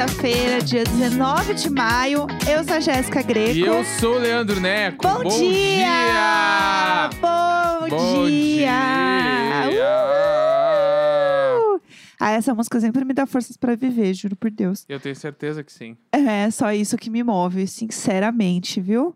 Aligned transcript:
nesta 0.00 0.06
quarta-feira, 0.06 0.62
dia 0.62 0.84
19 0.84 1.54
de 1.54 1.68
maio. 1.68 2.26
Eu 2.48 2.64
sou 2.64 2.76
a 2.76 2.80
Jéssica 2.80 3.22
Greco. 3.22 3.56
E 3.56 3.60
eu 3.60 3.84
sou 3.84 4.14
o 4.14 4.18
Leandro 4.18 4.58
Neco. 4.58 5.06
Bom, 5.06 5.24
dia! 5.24 5.40
dia! 5.76 7.10
Bom, 7.20 7.88
Bom 7.88 8.26
dia! 8.26 9.68
dia! 9.68 9.90
Uh! 11.58 11.80
Ah, 12.18 12.30
essa 12.30 12.54
música 12.54 12.80
sempre 12.80 13.04
me 13.04 13.12
dá 13.12 13.26
forças 13.26 13.56
pra 13.58 13.74
viver, 13.74 14.14
juro 14.14 14.36
por 14.36 14.50
Deus. 14.50 14.86
Eu 14.88 15.00
tenho 15.00 15.16
certeza 15.16 15.62
que 15.62 15.72
sim. 15.72 15.96
É 16.12 16.50
só 16.50 16.72
isso 16.72 16.96
que 16.96 17.10
me 17.10 17.22
move, 17.22 17.66
sinceramente, 17.66 18.80
viu? 18.80 19.14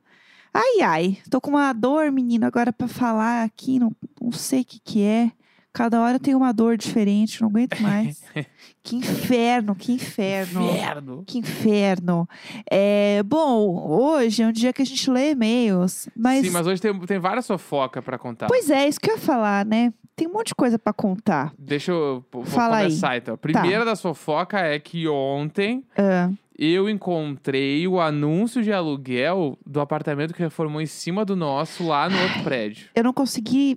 Ai, 0.52 0.82
ai, 0.82 1.18
tô 1.30 1.40
com 1.40 1.50
uma 1.50 1.72
dor, 1.72 2.12
menino, 2.12 2.46
agora 2.46 2.72
pra 2.72 2.88
falar 2.88 3.42
aqui, 3.44 3.78
não, 3.78 3.90
não 4.20 4.32
sei 4.32 4.60
o 4.60 4.64
que 4.64 4.80
que 4.80 5.02
é. 5.02 5.32
Cada 5.74 6.00
hora 6.00 6.20
tem 6.20 6.36
uma 6.36 6.52
dor 6.52 6.76
diferente, 6.78 7.42
não 7.42 7.48
aguento 7.48 7.80
mais. 7.82 8.22
que 8.80 8.94
inferno, 8.94 9.74
que 9.74 9.92
inferno. 9.92 10.70
Inferno. 10.70 11.24
Que 11.26 11.38
inferno. 11.38 12.28
É, 12.70 13.20
bom, 13.24 13.84
hoje 13.90 14.42
é 14.44 14.46
um 14.46 14.52
dia 14.52 14.72
que 14.72 14.80
a 14.82 14.86
gente 14.86 15.10
lê 15.10 15.32
e-mails, 15.32 16.08
mas, 16.16 16.46
Sim, 16.46 16.52
mas 16.52 16.64
hoje 16.68 16.80
tem, 16.80 16.96
tem 17.00 17.18
várias 17.18 17.46
fofoca 17.48 18.00
pra 18.00 18.16
contar. 18.16 18.46
Pois 18.46 18.70
é, 18.70 18.86
isso 18.88 19.00
que 19.00 19.10
eu 19.10 19.16
ia 19.16 19.20
falar, 19.20 19.66
né? 19.66 19.92
Tem 20.14 20.28
um 20.28 20.32
monte 20.32 20.48
de 20.48 20.54
coisa 20.54 20.78
pra 20.78 20.92
contar. 20.92 21.52
Deixa 21.58 21.90
eu 21.90 22.24
Fala 22.44 22.76
aí. 22.76 22.84
começar 22.84 23.16
então. 23.16 23.34
A 23.34 23.38
primeira 23.38 23.84
das 23.84 24.00
fofoca 24.00 24.60
é 24.60 24.78
que 24.78 25.08
ontem 25.08 25.82
Ah, 25.98 26.30
eu 26.56 26.88
encontrei 26.88 27.88
o 27.88 28.00
anúncio 28.00 28.62
de 28.62 28.72
aluguel 28.72 29.58
do 29.66 29.80
apartamento 29.80 30.32
que 30.32 30.40
reformou 30.40 30.80
em 30.80 30.86
cima 30.86 31.24
do 31.24 31.34
nosso 31.34 31.88
lá 31.88 32.08
no 32.08 32.16
outro 32.22 32.44
prédio. 32.44 32.90
eu 32.94 33.02
não 33.02 33.12
consegui, 33.12 33.76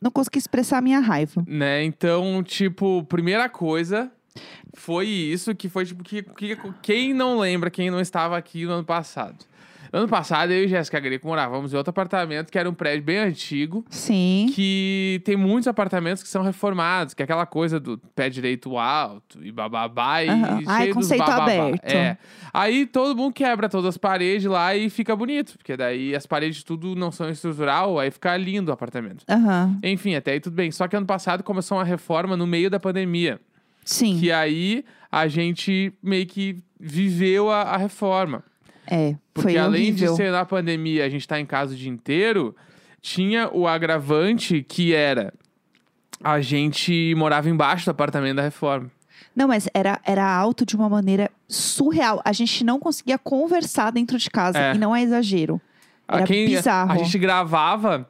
não 0.00 0.10
consegui 0.10 0.38
expressar 0.38 0.78
a 0.78 0.80
minha 0.82 1.00
raiva. 1.00 1.44
Né? 1.46 1.84
Então, 1.84 2.42
tipo, 2.42 3.02
primeira 3.04 3.48
coisa 3.48 4.10
foi 4.74 5.06
isso, 5.08 5.54
que 5.54 5.68
foi 5.68 5.84
tipo, 5.84 6.04
que, 6.04 6.22
que- 6.22 6.56
quem 6.82 7.12
não 7.12 7.38
lembra, 7.38 7.70
quem 7.70 7.90
não 7.90 8.00
estava 8.00 8.36
aqui 8.36 8.64
no 8.64 8.72
ano 8.72 8.84
passado. 8.84 9.36
No 9.92 10.00
ano 10.00 10.08
passado, 10.08 10.52
eu 10.52 10.64
e 10.64 10.68
Jéssica 10.68 11.00
Greco 11.00 11.26
morávamos 11.26 11.72
em 11.72 11.76
outro 11.76 11.90
apartamento, 11.90 12.50
que 12.50 12.58
era 12.58 12.68
um 12.68 12.74
prédio 12.74 13.02
bem 13.02 13.18
antigo, 13.18 13.84
Sim. 13.90 14.50
que 14.54 15.20
tem 15.24 15.36
muitos 15.36 15.68
apartamentos 15.68 16.22
que 16.22 16.28
são 16.28 16.42
reformados, 16.42 17.14
que 17.14 17.22
é 17.22 17.24
aquela 17.24 17.46
coisa 17.46 17.80
do 17.80 17.98
pé 18.14 18.28
direito 18.28 18.76
alto 18.76 19.44
e 19.44 19.50
bababá 19.50 20.22
e. 20.22 20.28
Ai, 20.28 20.82
cheio 20.82 20.94
dos 20.94 21.04
conceito 21.04 21.24
bababá. 21.24 21.44
aberto. 21.44 21.84
É. 21.84 22.18
Aí 22.52 22.86
todo 22.86 23.16
mundo 23.16 23.32
quebra 23.32 23.68
todas 23.68 23.88
as 23.90 23.98
paredes 23.98 24.44
lá 24.46 24.74
e 24.74 24.90
fica 24.90 25.14
bonito, 25.14 25.56
porque 25.56 25.76
daí 25.76 26.14
as 26.14 26.26
paredes 26.26 26.62
tudo 26.62 26.94
não 26.94 27.10
são 27.10 27.28
estrutural, 27.28 27.98
aí 27.98 28.10
fica 28.10 28.36
lindo 28.36 28.70
o 28.70 28.74
apartamento. 28.74 29.24
Aham. 29.28 29.78
Enfim, 29.82 30.14
até 30.14 30.32
aí 30.32 30.40
tudo 30.40 30.54
bem. 30.54 30.70
Só 30.70 30.86
que 30.88 30.96
ano 30.96 31.06
passado 31.06 31.42
começou 31.42 31.78
uma 31.78 31.84
reforma 31.84 32.36
no 32.36 32.46
meio 32.46 32.70
da 32.70 32.80
pandemia. 32.80 33.40
Sim. 33.84 34.18
Que 34.18 34.30
aí 34.30 34.84
a 35.10 35.26
gente 35.28 35.92
meio 36.02 36.26
que 36.26 36.56
viveu 36.78 37.50
a, 37.50 37.62
a 37.62 37.76
reforma. 37.76 38.44
É. 38.90 39.14
Porque 39.34 39.52
foi 39.52 39.58
além 39.58 39.82
horrível. 39.82 40.12
de 40.12 40.16
ser 40.16 40.32
na 40.32 40.44
pandemia, 40.44 41.04
a 41.04 41.08
gente 41.08 41.26
tá 41.28 41.38
em 41.38 41.46
casa 41.46 41.74
o 41.74 41.76
dia 41.76 41.90
inteiro, 41.90 42.56
tinha 43.00 43.48
o 43.52 43.66
agravante 43.66 44.62
que 44.62 44.94
era 44.94 45.32
a 46.22 46.40
gente 46.40 47.14
morava 47.16 47.48
embaixo 47.48 47.84
do 47.84 47.90
apartamento 47.90 48.36
da 48.36 48.42
reforma. 48.42 48.90
Não, 49.34 49.46
mas 49.46 49.68
era, 49.72 50.00
era 50.04 50.26
alto 50.26 50.66
de 50.66 50.74
uma 50.74 50.88
maneira 50.88 51.30
surreal. 51.46 52.20
A 52.24 52.32
gente 52.32 52.64
não 52.64 52.80
conseguia 52.80 53.18
conversar 53.18 53.92
dentro 53.92 54.18
de 54.18 54.28
casa. 54.28 54.58
É. 54.58 54.74
E 54.74 54.78
não 54.78 54.94
é 54.94 55.02
exagero. 55.02 55.60
A 56.06 56.18
Era 56.18 56.26
bizarro. 56.26 56.92
A 56.92 56.96
gente 56.96 57.18
gravava 57.18 58.08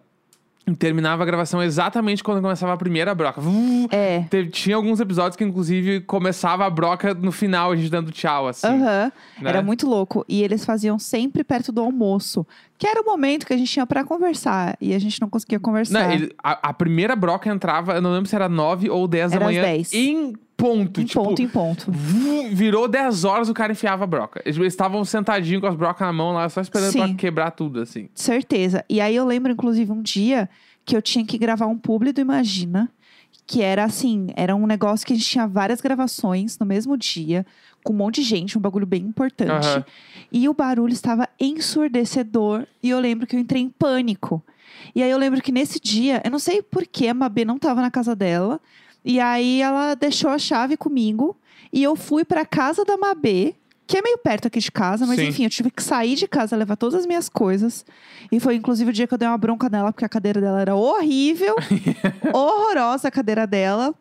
terminava 0.74 1.22
a 1.22 1.26
gravação 1.26 1.62
exatamente 1.62 2.22
quando 2.22 2.40
começava 2.42 2.72
a 2.72 2.76
primeira 2.76 3.14
broca. 3.14 3.40
É. 3.90 4.24
teve- 4.30 4.50
tinha 4.50 4.76
alguns 4.76 5.00
episódios 5.00 5.36
que, 5.36 5.44
inclusive, 5.44 6.00
começava 6.00 6.64
a 6.66 6.70
broca 6.70 7.14
no 7.14 7.30
final, 7.32 7.72
a 7.72 7.76
gente 7.76 7.90
dando 7.90 8.10
tchau, 8.10 8.48
assim. 8.48 8.66
Aham. 8.66 9.12
né? 9.40 9.48
Era 9.50 9.62
muito 9.62 9.86
louco. 9.88 10.24
E 10.28 10.42
eles 10.42 10.64
faziam 10.64 10.98
sempre 10.98 11.42
perto 11.44 11.70
do 11.72 11.80
almoço. 11.80 12.46
Que 12.76 12.86
era 12.86 13.00
o 13.00 13.04
momento 13.04 13.46
que 13.46 13.52
a 13.52 13.56
gente 13.56 13.70
tinha 13.72 13.86
pra 13.86 14.04
conversar. 14.04 14.76
E 14.80 14.94
a 14.94 14.98
gente 14.98 15.20
não 15.20 15.28
conseguia 15.28 15.58
conversar. 15.58 16.04
Não, 16.06 16.12
ele- 16.12 16.32
a, 16.42 16.68
a 16.68 16.72
primeira 16.72 17.16
broca 17.16 17.48
entrava, 17.50 17.94
eu 17.94 18.00
não 18.02 18.12
lembro 18.12 18.28
se 18.28 18.34
era 18.36 18.48
9 18.48 18.88
ou 18.88 19.08
10 19.08 19.32
Era 19.32 19.40
da 19.40 19.44
manhã. 19.46 19.62
10. 19.62 19.92
Em 19.92 20.34
ponto. 20.58 21.00
em 21.00 21.04
tipo, 21.04 21.22
ponto, 21.22 21.41
em 21.41 21.48
ponto. 21.48 21.91
virou 22.52 22.88
10 22.88 23.24
horas, 23.24 23.48
o 23.48 23.54
cara 23.54 23.72
enfiava 23.72 24.02
a 24.02 24.06
broca. 24.06 24.42
Eles 24.44 24.58
estavam 24.58 25.04
sentadinhos 25.04 25.60
com 25.60 25.69
as 25.69 25.76
brocas 25.76 26.06
na 26.06 26.12
mão 26.12 26.32
lá, 26.32 26.48
só 26.48 26.60
esperando 26.60 26.92
Sim. 26.92 26.98
pra 26.98 27.14
quebrar 27.14 27.52
tudo, 27.52 27.80
assim. 27.80 28.08
Certeza. 28.12 28.84
E 28.91 29.00
aí 29.00 29.14
eu 29.14 29.24
lembro, 29.24 29.52
inclusive, 29.52 29.91
um 29.92 30.02
dia 30.02 30.50
que 30.84 30.97
eu 30.97 31.00
tinha 31.00 31.24
que 31.24 31.38
gravar 31.38 31.66
um 31.66 31.78
publi 31.78 32.12
do 32.12 32.20
Imagina. 32.20 32.91
Que 33.47 33.62
era 33.62 33.84
assim, 33.84 34.26
era 34.36 34.54
um 34.54 34.66
negócio 34.66 35.06
que 35.06 35.12
a 35.14 35.16
gente 35.16 35.26
tinha 35.26 35.47
várias 35.47 35.80
gravações 35.80 36.58
no 36.58 36.66
mesmo 36.66 36.98
dia, 36.98 37.47
com 37.82 37.94
um 37.94 37.97
monte 37.97 38.16
de 38.16 38.22
gente, 38.22 38.58
um 38.58 38.60
bagulho 38.60 38.86
bem 38.86 39.02
importante. 39.02 39.66
Aham. 39.66 39.84
E 40.30 40.48
o 40.50 40.52
barulho 40.52 40.92
estava 40.92 41.26
ensurdecedor. 41.41 42.66
E 42.82 42.91
eu 42.91 43.00
lembro 43.00 43.26
que 43.26 43.36
eu 43.36 43.41
entrei 43.41 43.62
em 43.62 43.70
pânico. 43.70 44.42
E 44.94 45.02
aí 45.02 45.10
eu 45.10 45.16
lembro 45.16 45.41
que 45.41 45.52
nesse 45.52 45.80
dia, 45.80 46.20
eu 46.24 46.30
não 46.30 46.38
sei 46.38 46.60
por 46.60 46.86
que 46.86 47.08
a 47.08 47.14
Mabê 47.14 47.44
não 47.44 47.56
estava 47.56 47.80
na 47.80 47.91
casa 47.91 48.14
dela. 48.14 48.60
E 49.04 49.20
aí 49.20 49.62
ela 49.62 49.94
deixou 49.94 50.31
a 50.31 50.38
chave 50.38 50.76
comigo. 50.76 51.36
E 51.72 51.82
eu 51.82 51.94
fui 51.97 52.25
pra 52.25 52.47
casa 52.47 52.84
da 52.84 52.97
Mabê, 52.97 53.54
que 53.86 53.97
é 53.97 54.03
meio 54.03 54.19
perto 54.19 54.48
aqui 54.48 54.60
de 54.60 54.70
casa, 54.70 55.06
mas 55.06 55.19
Sim. 55.19 55.28
enfim, 55.28 55.44
eu 55.44 55.50
tive 55.50 55.70
que 55.70 55.82
sair 55.82 56.14
de 56.14 56.28
casa, 56.28 56.56
levar 56.56 56.76
todas 56.76 56.94
as 57.00 57.06
minhas 57.06 57.28
coisas. 57.28 57.86
E 58.31 58.38
foi 58.38 58.54
inclusive 58.54 58.91
o 58.91 58.92
dia 58.92 59.06
que 59.06 59.14
eu 59.14 59.19
dei 59.19 59.26
uma 59.28 59.38
bronca 59.38 59.69
nela, 59.69 59.92
porque 59.92 60.04
a 60.04 60.09
cadeira 60.09 60.41
dela 60.41 60.60
era 60.60 60.75
horrível, 60.75 61.56
horrorosa 62.32 63.09
a 63.09 63.10
cadeira 63.10 63.47
dela. 63.47 63.94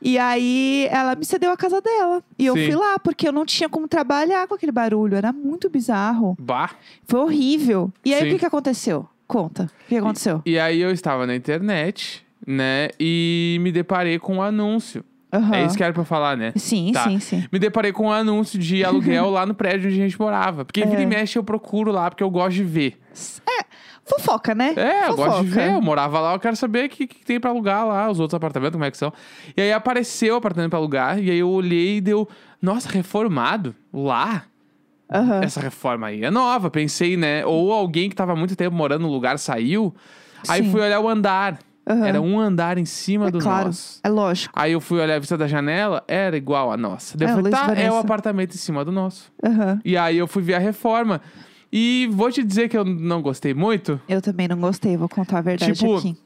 E 0.00 0.18
aí 0.18 0.86
ela 0.90 1.14
me 1.14 1.24
cedeu 1.24 1.50
a 1.50 1.56
casa 1.56 1.80
dela. 1.80 2.22
E 2.38 2.44
eu 2.44 2.54
Sim. 2.54 2.66
fui 2.66 2.74
lá, 2.74 2.98
porque 2.98 3.26
eu 3.26 3.32
não 3.32 3.46
tinha 3.46 3.68
como 3.68 3.88
trabalhar 3.88 4.46
com 4.46 4.54
aquele 4.54 4.72
barulho. 4.72 5.16
Era 5.16 5.32
muito 5.32 5.70
bizarro. 5.70 6.36
Bah. 6.38 6.70
Foi 7.06 7.20
horrível. 7.20 7.90
E 8.04 8.12
aí 8.12 8.20
Sim. 8.20 8.28
o 8.28 8.30
que, 8.32 8.38
que 8.40 8.46
aconteceu? 8.46 9.08
Conta. 9.26 9.70
O 9.86 9.88
que 9.88 9.96
aconteceu? 9.96 10.42
E 10.44 10.58
aí 10.58 10.78
eu 10.80 10.90
estava 10.90 11.26
na 11.26 11.34
internet, 11.34 12.24
né? 12.46 12.88
E 12.98 13.58
me 13.60 13.70
deparei 13.72 14.18
com 14.18 14.36
um 14.36 14.42
anúncio. 14.42 15.04
Aham. 15.32 15.56
É 15.56 15.64
isso 15.66 15.76
que 15.76 15.82
era 15.82 15.92
pra 15.92 16.04
falar, 16.04 16.36
né? 16.36 16.52
Sim, 16.54 16.92
Tá. 16.92 17.04
sim, 17.08 17.18
sim. 17.18 17.44
Me 17.50 17.58
deparei 17.58 17.92
com 17.92 18.06
um 18.06 18.12
anúncio 18.12 18.56
de 18.58 18.84
aluguel 18.84 19.30
lá 19.30 19.44
no 19.44 19.52
prédio 19.54 19.90
onde 19.90 20.00
a 20.00 20.04
gente 20.04 20.18
morava. 20.20 20.64
Porque 20.64 20.84
vira 20.86 21.00
É. 21.00 21.02
e 21.02 21.06
mexe 21.06 21.36
eu 21.38 21.42
procuro 21.42 21.90
lá, 21.90 22.08
porque 22.08 22.22
eu 22.22 22.30
gosto 22.30 22.54
de 22.56 22.62
ver. 22.62 23.00
Fofoca, 24.06 24.54
né? 24.54 24.74
É, 24.76 25.08
eu 25.08 25.16
gosto 25.16 25.42
de 25.42 25.48
Fofoca. 25.48 25.66
ver. 25.66 25.74
Eu 25.74 25.80
morava 25.80 26.20
lá, 26.20 26.34
eu 26.34 26.38
quero 26.38 26.54
saber 26.56 26.86
o 26.86 26.88
que, 26.90 27.06
que 27.06 27.24
tem 27.24 27.40
pra 27.40 27.50
alugar 27.50 27.86
lá, 27.86 28.10
os 28.10 28.20
outros 28.20 28.34
apartamentos, 28.36 28.74
como 28.74 28.84
é 28.84 28.90
que 28.90 28.96
são. 28.98 29.12
E 29.56 29.62
aí 29.62 29.72
apareceu 29.72 30.34
o 30.34 30.36
apartamento 30.36 30.70
pra 30.70 30.78
alugar, 30.78 31.18
e 31.18 31.30
aí 31.30 31.38
eu 31.38 31.48
olhei 31.48 31.96
e 31.96 32.00
deu, 32.02 32.28
nossa, 32.60 32.88
reformado? 32.90 33.74
Lá? 33.92 34.44
Aham. 35.10 35.40
Essa 35.42 35.58
reforma 35.60 36.08
aí 36.08 36.22
é 36.22 36.30
nova, 36.30 36.70
pensei, 36.70 37.16
né? 37.16 37.46
Ou 37.46 37.72
alguém 37.72 38.10
que 38.10 38.14
tava 38.14 38.36
muito 38.36 38.54
tempo 38.54 38.76
morando 38.76 39.02
no 39.02 39.08
lugar 39.10 39.38
saiu. 39.38 39.94
Aí 40.48 40.62
Sim. 40.62 40.70
fui 40.70 40.82
olhar 40.82 41.00
o 41.00 41.08
andar. 41.08 41.58
Aham. 41.86 42.06
Era 42.06 42.20
um 42.20 42.38
andar 42.40 42.78
em 42.78 42.84
cima 42.84 43.28
É 43.28 43.30
do 43.30 43.38
claro. 43.38 43.66
nosso. 43.66 44.00
É 44.02 44.08
lógico. 44.08 44.52
Aí 44.58 44.72
eu 44.72 44.80
fui 44.80 45.00
olhar 45.00 45.16
a 45.16 45.18
vista 45.18 45.36
da 45.36 45.46
janela, 45.46 46.02
era 46.08 46.36
igual 46.36 46.72
a 46.72 46.76
nossa. 46.76 47.16
Daí 47.18 47.28
É, 47.28 47.30
eu 47.30 47.34
falei, 47.36 47.52
tá, 47.52 47.72
é 47.76 47.90
o 47.92 47.96
apartamento 47.96 48.54
em 48.54 48.58
cima 48.58 48.84
do 48.84 48.90
nosso. 48.92 49.30
Aham. 49.44 49.80
E 49.84 49.96
aí 49.96 50.16
eu 50.16 50.26
fui 50.26 50.42
ver 50.42 50.54
a 50.54 50.58
reforma. 50.58 51.20
E 51.72 52.08
vou 52.12 52.30
te 52.30 52.42
dizer 52.44 52.68
que 52.68 52.78
eu 52.78 52.84
não 52.84 53.20
gostei 53.20 53.52
muito. 53.52 54.00
Eu 54.08 54.22
também 54.22 54.46
não 54.48 54.58
gostei, 54.58 54.96
vou 54.96 55.08
contar 55.08 55.38
a 55.38 55.42
verdade 55.42 55.72
Tipo, 55.74 55.96
aqui. 55.98 56.16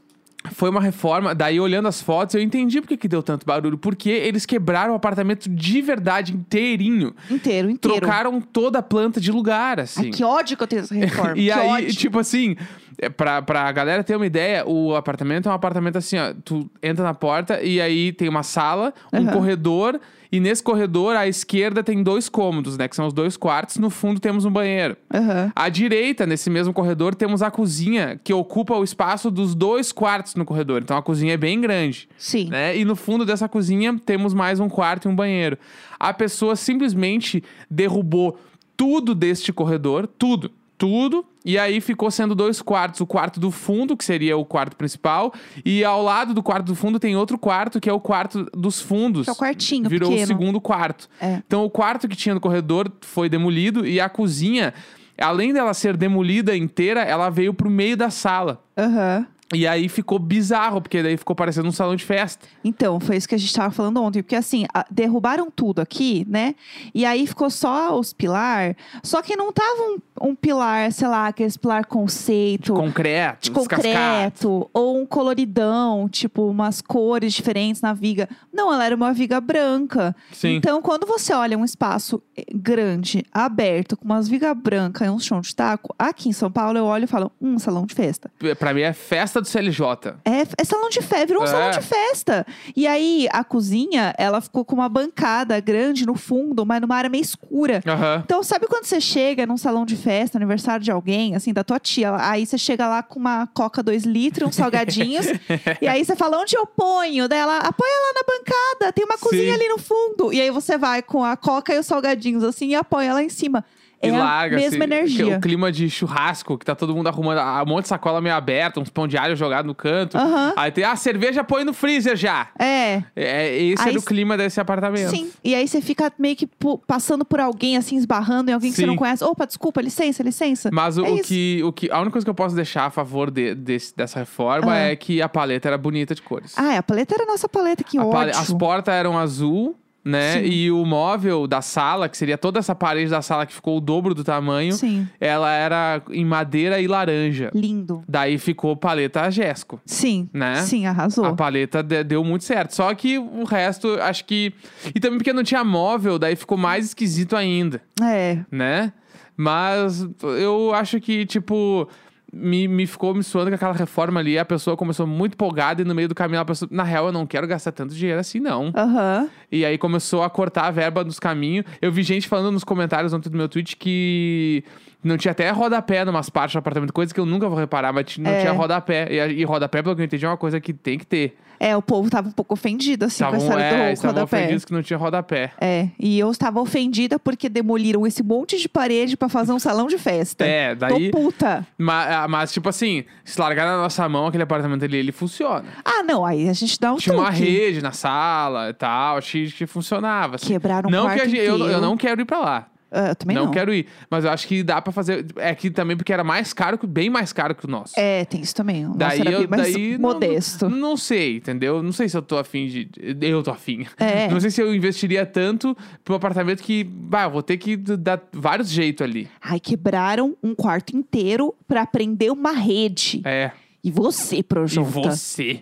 Foi 0.52 0.70
uma 0.70 0.80
reforma, 0.80 1.34
daí 1.34 1.58
olhando 1.58 1.88
as 1.88 2.00
fotos, 2.00 2.34
eu 2.34 2.40
entendi 2.40 2.80
porque 2.80 2.96
que 2.96 3.08
deu 3.08 3.22
tanto 3.22 3.44
barulho. 3.44 3.76
Porque 3.76 4.08
eles 4.08 4.46
quebraram 4.46 4.92
o 4.92 4.96
apartamento 4.96 5.48
de 5.48 5.82
verdade 5.82 6.32
inteirinho. 6.32 7.12
Inteiro, 7.28 7.68
inteiro. 7.68 7.98
Trocaram 8.00 8.40
toda 8.40 8.78
a 8.78 8.82
planta 8.82 9.20
de 9.20 9.32
lugar, 9.32 9.80
assim. 9.80 10.06
Ai, 10.06 10.10
que 10.10 10.22
ódio 10.24 10.56
que 10.56 10.62
eu 10.62 10.66
tenho 10.66 10.82
dessa 10.82 10.94
reforma. 10.96 11.32
E 11.36 11.44
que 11.46 11.50
aí, 11.50 11.68
ódio. 11.68 11.94
tipo 11.94 12.18
assim, 12.20 12.56
é, 12.98 13.08
pra, 13.08 13.42
pra 13.42 13.70
galera 13.72 14.04
ter 14.04 14.14
uma 14.14 14.26
ideia, 14.26 14.64
o 14.66 14.94
apartamento 14.94 15.48
é 15.48 15.52
um 15.52 15.54
apartamento 15.54 15.98
assim, 15.98 16.16
ó. 16.18 16.32
Tu 16.44 16.70
entra 16.82 17.04
na 17.04 17.14
porta 17.14 17.60
e 17.60 17.80
aí 17.80 18.12
tem 18.12 18.28
uma 18.28 18.44
sala, 18.44 18.94
um 19.12 19.18
Aham. 19.24 19.32
corredor, 19.32 20.00
e 20.30 20.40
nesse 20.40 20.62
corredor, 20.62 21.16
à 21.16 21.26
esquerda, 21.26 21.82
tem 21.82 22.02
dois 22.02 22.28
cômodos, 22.28 22.76
né? 22.76 22.86
Que 22.86 22.94
são 22.94 23.06
os 23.06 23.12
dois 23.12 23.36
quartos. 23.36 23.78
No 23.78 23.88
fundo 23.88 24.20
temos 24.20 24.44
um 24.44 24.50
banheiro. 24.50 24.96
Aham. 25.12 25.50
À 25.56 25.68
direita, 25.68 26.26
nesse 26.26 26.50
mesmo 26.50 26.72
corredor, 26.72 27.14
temos 27.14 27.42
a 27.42 27.50
cozinha, 27.50 28.20
que 28.22 28.32
ocupa 28.32 28.74
o 28.76 28.84
espaço 28.84 29.30
dos 29.30 29.54
dois 29.54 29.90
quartos 29.90 30.34
no 30.34 30.44
corredor. 30.44 30.82
Então 30.82 30.96
a 30.96 31.02
cozinha 31.02 31.34
é 31.34 31.36
bem 31.36 31.60
grande. 31.60 32.08
Sim. 32.18 32.48
Né? 32.48 32.76
E 32.76 32.84
no 32.84 32.94
fundo 32.94 33.24
dessa 33.24 33.48
cozinha 33.48 33.98
temos 34.04 34.34
mais 34.34 34.60
um 34.60 34.68
quarto 34.68 35.08
e 35.08 35.10
um 35.10 35.16
banheiro. 35.16 35.58
A 35.98 36.12
pessoa 36.12 36.54
simplesmente 36.56 37.42
derrubou 37.70 38.38
tudo 38.76 39.14
deste 39.14 39.52
corredor, 39.52 40.06
tudo, 40.06 40.52
tudo, 40.76 41.24
e 41.48 41.58
aí 41.58 41.80
ficou 41.80 42.10
sendo 42.10 42.34
dois 42.34 42.60
quartos. 42.60 43.00
O 43.00 43.06
quarto 43.06 43.40
do 43.40 43.50
fundo, 43.50 43.96
que 43.96 44.04
seria 44.04 44.36
o 44.36 44.44
quarto 44.44 44.76
principal, 44.76 45.32
e 45.64 45.82
ao 45.82 46.02
lado 46.02 46.34
do 46.34 46.42
quarto 46.42 46.66
do 46.66 46.74
fundo 46.74 47.00
tem 47.00 47.16
outro 47.16 47.38
quarto, 47.38 47.80
que 47.80 47.88
é 47.88 47.92
o 47.92 47.98
quarto 47.98 48.44
dos 48.52 48.82
fundos. 48.82 49.24
Que 49.24 49.30
é 49.30 49.32
o 49.32 49.36
quartinho 49.36 49.88
Virou 49.88 50.10
pequeno. 50.10 50.24
o 50.24 50.26
segundo 50.28 50.60
quarto. 50.60 51.08
É. 51.18 51.40
Então 51.46 51.64
o 51.64 51.70
quarto 51.70 52.06
que 52.06 52.14
tinha 52.14 52.34
no 52.34 52.40
corredor 52.40 52.92
foi 53.00 53.30
demolido 53.30 53.86
e 53.86 53.98
a 53.98 54.10
cozinha, 54.10 54.74
além 55.18 55.54
dela 55.54 55.72
ser 55.72 55.96
demolida 55.96 56.54
inteira, 56.54 57.00
ela 57.00 57.30
veio 57.30 57.54
pro 57.54 57.70
meio 57.70 57.96
da 57.96 58.10
sala. 58.10 58.62
Aham. 58.76 59.26
E 59.54 59.66
aí 59.66 59.88
ficou 59.88 60.18
bizarro, 60.18 60.82
porque 60.82 61.02
daí 61.02 61.16
ficou 61.16 61.34
parecendo 61.34 61.68
um 61.68 61.72
salão 61.72 61.96
de 61.96 62.04
festa. 62.04 62.46
Então, 62.62 63.00
foi 63.00 63.16
isso 63.16 63.26
que 63.26 63.34
a 63.34 63.38
gente 63.38 63.54
tava 63.54 63.70
falando 63.70 64.02
ontem. 64.02 64.22
Porque 64.22 64.36
assim, 64.36 64.66
derrubaram 64.90 65.50
tudo 65.50 65.80
aqui, 65.80 66.26
né? 66.28 66.54
E 66.94 67.06
aí 67.06 67.26
ficou 67.26 67.48
só 67.48 67.98
os 67.98 68.12
pilar. 68.12 68.76
Só 69.02 69.22
que 69.22 69.36
não 69.36 69.50
tava 69.50 69.96
um, 70.20 70.28
um 70.30 70.34
pilar, 70.34 70.90
sei 70.92 71.08
lá, 71.08 71.26
aqueles 71.28 71.56
pilar 71.56 71.86
conceito. 71.86 72.74
Concreto, 72.74 73.44
de 73.44 73.50
concreto, 73.50 74.68
ou 74.72 75.00
um 75.00 75.06
coloridão, 75.06 76.08
tipo 76.08 76.48
umas 76.48 76.80
cores 76.80 77.32
diferentes 77.32 77.80
na 77.82 77.92
viga. 77.92 78.28
Não, 78.52 78.72
ela 78.72 78.84
era 78.84 78.94
uma 78.94 79.12
viga 79.12 79.40
branca. 79.40 80.14
Sim. 80.32 80.56
Então, 80.56 80.80
quando 80.82 81.06
você 81.06 81.32
olha 81.32 81.56
um 81.56 81.64
espaço 81.64 82.22
eh, 82.36 82.44
grande, 82.54 83.24
aberto, 83.32 83.96
com 83.96 84.04
umas 84.04 84.28
vigas 84.28 84.56
brancas 84.56 85.06
e 85.06 85.10
um 85.10 85.18
chão 85.18 85.40
de 85.40 85.54
taco, 85.54 85.94
aqui 85.98 86.28
em 86.28 86.32
São 86.32 86.50
Paulo 86.50 86.78
eu 86.78 86.84
olho 86.84 87.04
e 87.04 87.06
falo, 87.06 87.30
hum, 87.40 87.58
salão 87.58 87.86
de 87.86 87.94
festa. 87.94 88.30
Pra 88.58 88.74
mim 88.74 88.82
é 88.82 88.92
festa 88.92 89.40
do 89.40 89.46
CLJ. 89.46 89.80
É, 90.24 90.42
é 90.58 90.64
salão 90.64 90.88
de 90.88 91.00
festa, 91.00 91.26
virou 91.26 91.42
um 91.42 91.46
É. 91.46 91.48
salão 91.48 91.70
de 91.70 91.80
festa. 91.82 92.46
E 92.74 92.86
aí, 92.86 93.28
a 93.32 93.44
cozinha, 93.44 94.14
ela 94.18 94.40
ficou 94.40 94.64
com 94.64 94.74
uma 94.74 94.88
bancada 94.88 95.58
grande 95.60 96.06
no 96.06 96.14
fundo, 96.14 96.64
mas 96.66 96.80
numa 96.80 96.96
área 96.96 97.10
meio 97.10 97.22
escura. 97.22 97.80
Aham. 97.86 98.22
Então, 98.24 98.42
sabe 98.42 98.66
quando 98.66 98.84
você 98.84 99.00
chega 99.00 99.46
num 99.46 99.56
salão 99.56 99.84
de 99.84 99.96
festa, 99.96 100.07
aniversário 100.36 100.84
de 100.84 100.90
alguém, 100.90 101.34
assim, 101.34 101.52
da 101.52 101.64
tua 101.64 101.78
tia, 101.78 102.14
aí 102.18 102.46
você 102.46 102.58
chega 102.58 102.88
lá 102.88 103.02
com 103.02 103.18
uma 103.18 103.46
coca 103.48 103.82
2 103.82 104.04
litros, 104.04 104.48
uns 104.48 104.56
salgadinhos, 104.56 105.26
e 105.80 105.86
aí 105.86 106.04
você 106.04 106.16
fala, 106.16 106.38
onde 106.38 106.56
eu 106.56 106.66
ponho? 106.66 107.28
Dela, 107.28 107.58
apoia 107.58 107.92
lá 107.92 108.12
na 108.14 108.22
bancada, 108.22 108.92
tem 108.92 109.04
uma 109.04 109.18
cozinha 109.18 109.54
Sim. 109.54 109.60
ali 109.60 109.68
no 109.68 109.78
fundo. 109.78 110.32
E 110.32 110.40
aí 110.40 110.50
você 110.50 110.78
vai 110.78 111.02
com 111.02 111.24
a 111.24 111.36
coca 111.36 111.74
e 111.74 111.78
os 111.78 111.86
salgadinhos, 111.86 112.44
assim, 112.44 112.68
e 112.68 112.74
apoia 112.74 113.12
lá 113.12 113.22
em 113.22 113.28
cima. 113.28 113.64
É 114.00 114.08
e 114.08 114.14
a 114.14 114.18
larga, 114.18 114.56
mesma 114.56 114.84
assim, 114.84 114.94
energia. 114.94 115.36
O 115.36 115.40
clima 115.40 115.72
de 115.72 115.90
churrasco, 115.90 116.56
que 116.56 116.64
tá 116.64 116.74
todo 116.74 116.94
mundo 116.94 117.08
arrumando 117.08 117.40
um 117.40 117.66
monte 117.68 117.82
de 117.82 117.88
sacola 117.88 118.20
meio 118.20 118.34
aberta, 118.34 118.78
uns 118.78 118.88
pão 118.90 119.08
de 119.08 119.16
alho 119.18 119.34
jogado 119.34 119.66
no 119.66 119.74
canto. 119.74 120.16
Aham. 120.16 120.52
Aí 120.56 120.70
tem, 120.70 120.84
ah, 120.84 120.94
cerveja 120.94 121.42
põe 121.42 121.64
no 121.64 121.72
freezer 121.72 122.16
já. 122.16 122.48
É, 122.58 123.02
É, 123.16 123.56
esse 123.56 123.82
Aí 123.82 123.90
era 123.90 123.98
o 123.98 124.02
clima 124.02 124.36
desse 124.36 124.60
apartamento. 124.60 125.10
sim. 125.10 125.30
E 125.42 125.54
aí 125.54 125.66
você 125.66 125.80
fica 125.80 126.12
meio 126.18 126.36
que 126.36 126.48
passando 126.86 127.24
por 127.24 127.40
alguém, 127.40 127.76
assim, 127.76 127.96
esbarrando 127.96 128.50
em 128.50 128.54
alguém 128.54 128.70
que 128.70 128.76
você 128.76 128.82
Sim. 128.82 128.86
não 128.88 128.96
conhece. 128.96 129.24
Opa, 129.24 129.46
desculpa, 129.46 129.80
licença, 129.80 130.22
licença. 130.22 130.70
Mas 130.72 130.96
o, 130.96 131.04
É 131.04 131.10
o 131.10 131.22
que, 131.22 131.60
o 131.64 131.72
que. 131.72 131.90
A 131.90 131.96
única 131.98 132.12
coisa 132.12 132.24
que 132.24 132.30
eu 132.30 132.34
posso 132.34 132.54
deixar 132.54 132.84
a 132.86 132.90
favor 132.90 133.30
de- 133.30 133.54
desse- 133.54 133.96
dessa 133.96 134.20
reforma 134.20 134.72
Ah. 134.74 134.78
é 134.90 134.96
que 134.96 135.20
a 135.20 135.28
paleta 135.28 135.68
era 135.68 135.76
bonita 135.78 136.14
de 136.14 136.22
cores. 136.22 136.54
Ah, 136.56 136.74
é, 136.74 136.76
a 136.78 136.82
paleta 136.82 137.14
era 137.14 137.24
a 137.24 137.26
nossa 137.26 137.48
paleta, 137.48 137.82
que 137.82 137.98
A 137.98 138.04
ótimo. 138.04 138.40
As 138.40 138.52
portas 138.52 138.94
eram 138.94 139.18
azul, 139.18 139.76
né? 140.08 140.40
Sim. 140.40 140.46
E 140.46 140.70
o 140.70 140.84
móvel 140.86 141.46
da 141.46 141.60
sala, 141.60 142.08
que 142.08 142.16
seria 142.16 142.38
toda 142.38 142.58
essa 142.58 142.74
parede 142.74 143.10
da 143.10 143.20
sala 143.20 143.44
que 143.44 143.52
ficou 143.52 143.76
o 143.76 143.80
dobro 143.80 144.14
do 144.14 144.24
tamanho, 144.24 144.72
Sim, 144.72 145.06
ela 145.20 145.52
era 145.52 146.00
em 146.10 146.24
madeira 146.24 146.80
e 146.80 146.86
laranja. 146.86 147.50
lindo. 147.54 148.02
Daí 148.08 148.38
ficou 148.38 148.74
paleta 148.76 149.30
Gesco. 149.30 149.80
Sim, 149.84 150.28
Né? 150.32 150.56
sim, 150.62 150.86
arrasou. 150.86 151.24
A 151.26 151.34
paleta 151.34 151.82
de- 151.82 152.02
deu 152.04 152.24
muito 152.24 152.44
certo. 152.44 152.74
Só 152.74 152.94
que 152.94 153.18
o 153.18 153.44
resto, 153.44 153.88
acho 154.00 154.24
que. 154.24 154.52
E 154.94 154.98
também 155.00 155.18
porque 155.18 155.32
não 155.32 155.42
tinha 155.44 155.62
móvel, 155.62 156.18
daí 156.18 156.34
ficou 156.36 156.56
mais 156.56 156.86
esquisito 156.86 157.36
ainda, 157.36 157.82
É, 158.02 158.38
né? 158.50 158.92
Mas 159.36 160.06
eu 160.40 160.72
acho 160.74 161.00
que, 161.00 161.24
tipo. 161.26 161.88
Me, 162.32 162.68
me 162.68 162.86
ficou 162.86 163.14
me 163.14 163.22
suando 163.24 163.50
com 163.50 163.54
aquela 163.54 163.72
reforma 163.72 164.20
ali. 164.20 164.38
A 164.38 164.44
pessoa 164.44 164.76
começou 164.76 165.06
muito 165.06 165.32
empolgada 165.32 165.80
e 165.80 165.84
no 165.84 165.94
meio 165.94 166.08
do 166.08 166.14
caminho 166.14 166.36
ela 166.36 166.44
pensou: 166.44 166.68
na 166.70 166.82
real, 166.82 167.06
eu 167.06 167.12
não 167.12 167.26
quero 167.26 167.46
gastar 167.46 167.72
tanto 167.72 167.94
dinheiro 167.94 168.20
assim, 168.20 168.38
não. 168.38 168.72
aham. 168.76 169.28
E 169.50 169.64
aí 169.64 169.78
começou 169.78 170.22
a 170.22 170.28
cortar 170.28 170.66
a 170.66 170.70
verba 170.70 171.02
nos 171.02 171.18
caminhos. 171.18 171.64
Eu 171.80 171.90
vi 171.90 172.02
gente 172.02 172.28
falando 172.28 172.52
nos 172.52 172.64
comentários 172.64 173.12
ontem 173.12 173.30
do 173.30 173.38
meu 173.38 173.48
tweet 173.48 173.76
que 173.76 174.62
não 175.02 175.16
tinha 175.16 175.32
até 175.32 175.48
rodapé 175.50 176.04
numas 176.04 176.28
partes 176.28 176.54
do 176.54 176.58
apartamento, 176.58 176.92
coisa 176.92 177.12
que 177.14 177.20
eu 177.20 177.26
nunca 177.26 177.48
vou 177.48 177.58
reparar, 177.58 177.92
mas 177.92 178.18
não 178.18 178.30
É. 178.30 178.40
tinha 178.40 178.52
rodapé. 178.52 179.06
E, 179.10 179.40
e 179.40 179.44
rodapé, 179.44 179.82
pelo 179.82 179.94
que 179.94 180.02
eu 180.02 180.04
entendi, 180.06 180.24
é 180.24 180.28
uma 180.28 180.36
coisa 180.36 180.60
que 180.60 180.72
tem 180.72 180.98
que 180.98 181.06
ter. 181.06 181.36
É, 181.60 181.76
o 181.76 181.82
povo 181.82 182.08
tava 182.08 182.28
um 182.28 182.32
pouco 182.32 182.54
ofendido, 182.54 183.04
assim, 183.06 183.24
com 183.24 183.30
a 183.34 183.36
Estavam 183.36 183.48
história 183.58 183.64
é, 183.64 183.86
do 183.88 183.92
estavam 183.92 184.14
rodapé. 184.14 184.36
ofendidos 184.38 184.64
que 184.64 184.72
não 184.72 184.80
tinha 184.82 184.96
rodapé. 184.96 185.50
É, 185.60 185.88
e 185.98 186.16
eu 186.16 186.30
estava 186.30 186.60
ofendida 186.60 187.18
porque 187.18 187.48
demoliram 187.48 188.06
esse 188.06 188.22
monte 188.22 188.56
de 188.58 188.68
parede 188.68 189.16
pra 189.16 189.28
fazer 189.28 189.50
um 189.52 189.58
salão 189.58 189.88
de 189.88 189.98
festa. 189.98 190.44
É, 190.46 190.76
daí. 190.76 191.10
Tô 191.10 191.18
puta. 191.18 191.66
Mas, 191.76 192.30
mas, 192.30 192.52
tipo 192.52 192.68
assim, 192.68 193.04
se 193.24 193.40
largar 193.40 193.66
na 193.66 193.76
nossa 193.76 194.08
mão 194.08 194.26
aquele 194.28 194.44
apartamento 194.44 194.84
ali, 194.84 194.98
ele 194.98 195.10
funciona. 195.10 195.64
Ah, 195.84 196.04
não, 196.04 196.24
aí 196.24 196.48
a 196.48 196.52
gente 196.52 196.78
dá 196.78 196.92
um 196.92 196.96
Tinha 196.96 197.16
uma 197.16 197.26
truque. 197.32 197.42
rede 197.44 197.82
na 197.82 197.90
sala 197.90 198.70
e 198.70 198.74
tal, 198.74 199.16
achei 199.18 199.46
que 199.50 199.66
funcionava. 199.66 200.36
assim. 200.36 200.46
Quebraram 200.46 200.88
um 200.88 200.92
não 200.92 201.08
que 201.08 201.14
quarto 201.14 201.22
a 201.22 201.24
gente, 201.28 201.38
eu, 201.44 201.54
inteiro. 201.56 201.72
eu 201.72 201.80
não 201.80 201.96
quero 201.96 202.20
ir 202.20 202.24
pra 202.24 202.38
lá. 202.38 202.66
Ah, 202.90 203.08
eu 203.08 203.16
também 203.16 203.36
não, 203.36 203.46
não. 203.46 203.50
quero 203.52 203.72
ir. 203.72 203.86
Mas 204.10 204.24
eu 204.24 204.30
acho 204.30 204.46
que 204.46 204.62
dá 204.62 204.80
pra 204.80 204.92
fazer. 204.92 205.26
É 205.36 205.54
que 205.54 205.70
também 205.70 205.96
porque 205.96 206.12
era 206.12 206.24
mais 206.24 206.52
caro, 206.52 206.78
bem 206.86 207.10
mais 207.10 207.32
caro 207.32 207.54
que 207.54 207.64
o 207.66 207.68
nosso. 207.68 207.92
É, 207.98 208.24
tem 208.24 208.40
isso 208.40 208.54
também. 208.54 208.84
O 208.84 208.88
nosso 208.88 208.98
Daí 208.98 209.20
era 209.20 209.30
eu 209.30 209.38
bem 209.40 209.48
mais 209.48 209.72
daí 209.72 209.98
modesto. 209.98 210.68
Não, 210.68 210.78
não 210.78 210.96
sei, 210.96 211.36
entendeu? 211.36 211.82
Não 211.82 211.92
sei 211.92 212.08
se 212.08 212.16
eu 212.16 212.22
tô 212.22 212.38
afim 212.38 212.66
de. 212.66 212.88
Eu 213.20 213.42
tô 213.42 213.50
afim. 213.50 213.86
É. 213.98 214.28
Não 214.38 214.40
sei 214.40 214.50
se 214.50 214.60
eu 214.60 214.74
investiria 214.74 215.24
tanto 215.26 215.76
pro 216.04 216.14
apartamento 216.14 216.62
que. 216.62 216.84
Bah, 216.84 217.24
eu 217.24 217.30
vou 217.30 217.42
ter 217.42 217.56
que 217.56 217.76
dar 217.76 218.20
vários 218.32 218.68
jeitos 218.70 219.02
ali. 219.02 219.28
Ai, 219.42 219.58
quebraram 219.60 220.36
um 220.42 220.54
quarto 220.54 220.96
inteiro 220.96 221.54
pra 221.66 221.86
prender 221.86 222.32
uma 222.32 222.52
rede. 222.52 223.20
É. 223.24 223.50
E 223.82 223.90
você, 223.90 224.36
E 224.36 224.42
Projota? 224.42 224.90
você. 224.90 225.60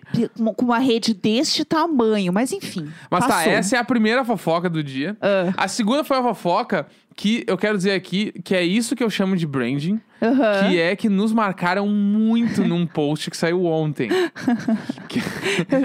Com 0.55 0.65
uma 0.65 0.79
rede 0.79 1.13
deste 1.13 1.63
tamanho, 1.63 2.33
mas 2.33 2.51
enfim. 2.51 2.89
Mas 3.11 3.21
tá, 3.25 3.27
passou. 3.35 3.51
essa 3.51 3.75
é 3.75 3.79
a 3.79 3.83
primeira 3.83 4.25
fofoca 4.25 4.69
do 4.69 4.83
dia. 4.83 5.15
Ah. 5.21 5.53
A 5.55 5.67
segunda 5.67 6.03
foi 6.03 6.17
a 6.17 6.23
fofoca 6.23 6.87
que 7.17 7.43
eu 7.47 7.57
quero 7.57 7.75
dizer 7.75 7.93
aqui 7.93 8.31
que 8.43 8.55
é 8.55 8.63
isso 8.63 8.95
que 8.95 9.03
eu 9.03 9.09
chamo 9.09 9.35
de 9.35 9.47
branding. 9.47 9.99
Aham. 10.21 10.69
Que 10.69 10.79
é 10.79 10.95
que 10.95 11.09
nos 11.09 11.33
marcaram 11.33 11.87
muito 11.87 12.63
num 12.63 12.85
post 12.85 13.31
que 13.31 13.35
saiu 13.35 13.65
ontem. 13.65 14.09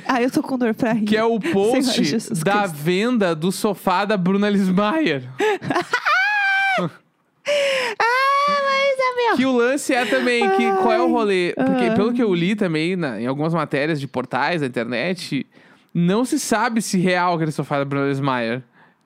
Ah, 0.06 0.20
eu 0.20 0.30
tô 0.30 0.42
com 0.42 0.58
dor 0.58 0.74
pra 0.74 0.92
rir. 0.92 1.06
Que 1.06 1.16
é 1.16 1.24
o 1.24 1.40
Senhor 1.40 1.52
post 1.52 2.04
Jesus 2.04 2.42
da 2.42 2.62
Cristo. 2.62 2.76
venda 2.76 3.34
do 3.34 3.50
sofá 3.50 4.04
da 4.04 4.16
Bruna 4.16 4.50
Lismayer. 4.50 5.24
Ah, 7.98 9.16
meu. 9.16 9.36
Que 9.36 9.46
o 9.46 9.52
lance 9.56 9.92
é 9.92 10.04
também 10.04 10.48
que 10.50 10.72
qual 10.76 10.92
é 10.92 11.00
o 11.00 11.10
rolê? 11.10 11.52
Porque 11.56 11.86
ah. 11.86 11.94
pelo 11.94 12.12
que 12.12 12.22
eu 12.22 12.32
li 12.32 12.54
também 12.54 12.94
na- 12.94 13.20
em 13.20 13.26
algumas 13.26 13.52
matérias 13.52 14.00
de 14.00 14.06
portais 14.06 14.60
da 14.60 14.66
internet, 14.66 15.44
não 15.92 16.24
se 16.24 16.38
sabe 16.38 16.80
se 16.80 16.98
real 16.98 17.34
aquele 17.34 17.50
sofá 17.50 17.78
da 17.78 17.84
Bruna 17.84 18.06
Lismayer. 18.08 18.62